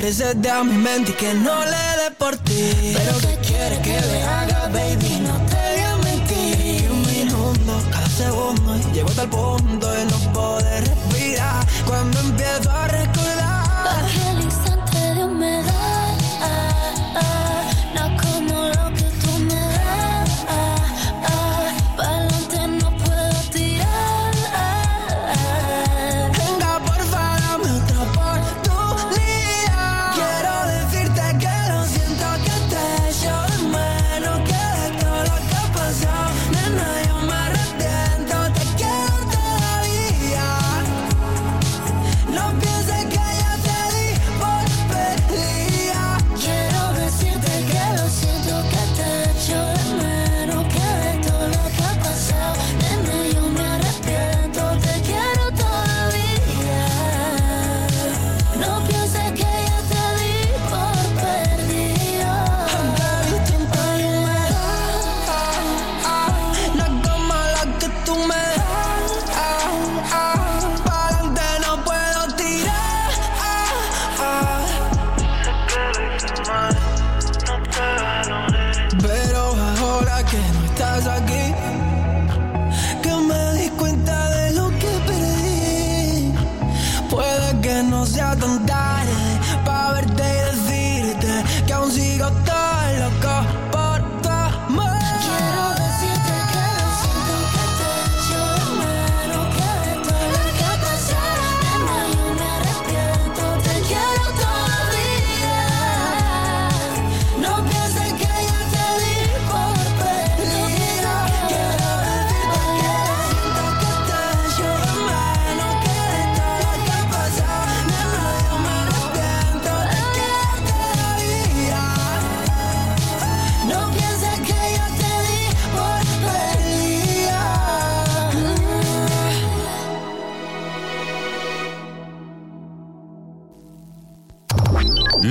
Poder 0.09 0.35
de 0.37 0.49
a 0.49 0.63
mi 0.63 0.75
mente 0.75 1.11
y 1.11 1.13
que 1.13 1.35
no 1.35 1.63
le 1.63 1.69
dé 1.69 2.09
por 2.17 2.35
ti. 2.37 2.95
Pero 2.97 3.15
que 3.19 3.37
quieres 3.47 3.77
que 3.79 4.01
le 4.01 4.23
haga, 4.23 4.67
baby, 4.69 5.19
no 5.19 5.37
te 5.45 5.55
voy 5.55 5.83
a 5.83 5.95
mentir. 5.97 6.89
Un 6.89 7.01
minuto, 7.05 7.83
cada 7.91 8.09
segundo, 8.09 8.75
llego 8.91 9.07
hasta 9.09 9.21
el 9.21 9.29
punto 9.29 9.91
de 9.91 10.05
no 10.05 10.33
poder 10.33 10.83
respirar. 10.83 11.63
Cuando 11.85 12.19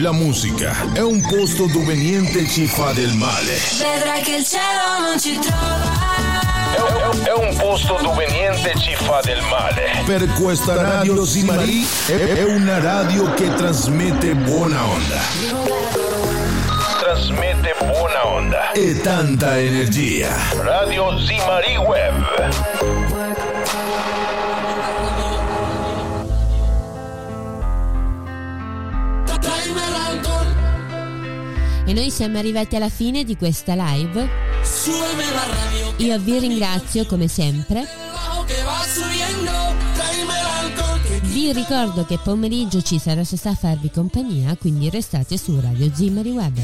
La 0.08 0.14
musica 0.14 0.74
è 0.94 1.02
un 1.02 1.20
posto 1.20 1.66
dove 1.66 1.94
niente 1.94 2.48
ci 2.48 2.66
fa 2.66 2.92
del 2.92 3.12
male. 3.12 3.58
Vedrai 3.76 4.22
che 4.22 4.36
il 4.36 4.44
cielo 4.46 5.06
non 5.06 5.20
ci 5.20 5.38
trova. 5.38 7.24
È 7.24 7.32
un 7.34 7.54
posto 7.54 7.98
dove 8.00 8.26
niente 8.30 8.72
ci 8.78 8.94
fa 8.94 9.20
del 9.22 9.42
male. 9.42 10.02
Per 10.06 10.26
questa 10.40 10.80
radio 10.80 11.26
Simari 11.26 11.86
è, 12.06 12.12
è 12.12 12.44
una 12.44 12.80
radio 12.80 13.34
che 13.34 13.52
trasmette 13.52 14.34
buona 14.34 14.82
onda. 14.82 15.20
Trasmette 17.00 17.74
buona 17.78 18.26
onda. 18.28 18.72
E 18.72 18.98
tanta 19.02 19.58
energia. 19.58 20.34
Radio 20.62 21.18
Simari 21.18 21.76
Web. 21.76 23.57
E 31.88 31.94
noi 31.94 32.10
siamo 32.10 32.36
arrivati 32.36 32.76
alla 32.76 32.90
fine 32.90 33.24
di 33.24 33.34
questa 33.34 33.72
live. 33.74 34.28
Io 35.96 36.18
vi 36.18 36.38
ringrazio 36.38 37.06
come 37.06 37.28
sempre. 37.28 37.88
Vi 41.22 41.50
ricordo 41.54 42.04
che 42.04 42.18
pomeriggio 42.22 42.82
ci 42.82 42.98
sarà 42.98 43.24
Sasà 43.24 43.50
a 43.50 43.54
farvi 43.54 43.90
compagnia, 43.90 44.54
quindi 44.58 44.90
restate 44.90 45.38
su 45.38 45.58
Radio 45.58 45.90
Zimari 45.90 46.30
Web. 46.30 46.58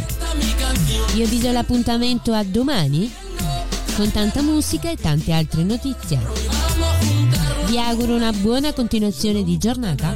Io 1.14 1.26
vi 1.26 1.40
do 1.40 1.52
l'appuntamento 1.52 2.34
a 2.34 2.44
domani 2.44 3.10
con 3.96 4.10
tanta 4.10 4.42
musica 4.42 4.90
e 4.90 4.96
tante 4.96 5.32
altre 5.32 5.62
notizie. 5.62 6.18
Vi 7.64 7.78
auguro 7.78 8.14
una 8.14 8.30
buona 8.30 8.74
continuazione 8.74 9.42
di 9.42 9.56
giornata. 9.56 10.14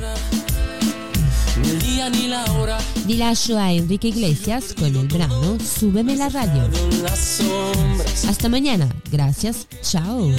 Ni 1.98 2.04
el 2.04 2.12
día 2.12 2.20
ni 2.22 2.28
la 2.28 2.44
hora. 2.52 2.78
Vi 3.06 3.14
lascio 3.16 3.58
a 3.58 3.72
Enrique 3.72 4.08
Iglesias 4.08 4.72
con 4.78 4.94
il 4.94 5.08
brano 5.08 5.56
Súbeme 5.58 6.14
la 6.14 6.28
radio. 6.28 6.70
Hasta 8.28 8.48
mañana. 8.48 8.88
Gracias. 9.10 9.66
Chao. 9.82 10.30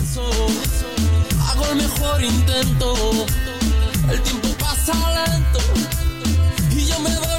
Hago 1.50 1.66
el 1.72 1.76
mejor 1.76 2.24
intento. 2.24 2.94
El 4.10 4.22
tiempo 4.22 4.48
pasa 4.58 4.94
lento. 5.26 5.60
Y 6.72 6.86
yo 6.86 6.98
me 7.02 7.10
voy 7.10 7.39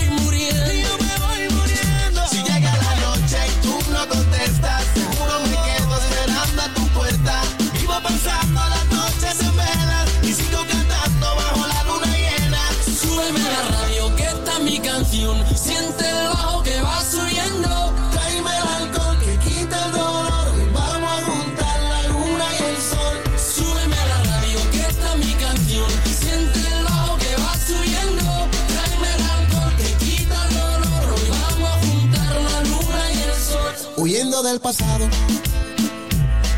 pasado, 34.70 35.08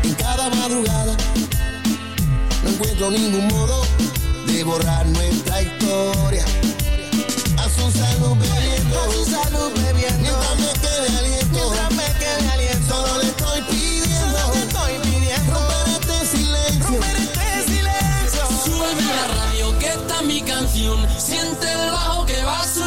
en 0.03 0.13
cada 0.13 0.47
madrugada. 0.51 1.17
No 2.63 2.69
encuentro 2.69 3.09
ningún 3.09 3.47
modo 3.47 3.81
de 4.45 4.63
borrar 4.63 5.07
nuestra 5.07 5.63
historia. 5.63 6.45
Haz 7.57 7.75
un 7.83 7.91
salud 7.91 8.37
bebiendo, 8.37 9.01
haz 9.01 9.15
un 9.15 9.25
salud 9.25 9.71
bebiendo. 9.81 10.21
Mientras 10.21 10.57
me 10.59 10.71
quede 10.83 12.49
aliento. 12.51 12.87
Solo 12.87 13.17
le 13.17 13.29
estoy 13.29 13.61
pidiendo, 13.71 14.37
solo 14.37 14.93
le. 14.93 15.33
Romper 15.49 15.87
este 15.97 16.37
silencio, 16.37 16.89
romper 16.89 17.15
este 17.15 17.63
silencio. 17.65 18.41
Súbeme 18.63 19.01
la 19.01 19.27
radio 19.39 19.79
que 19.79 19.87
está 19.87 20.21
mi 20.21 20.41
canción. 20.41 20.99
Siente 21.17 21.71
el 21.71 21.91
bajo 21.91 22.25
que 22.27 22.43
va 22.43 22.59
a 22.59 22.67
subir. 22.67 22.82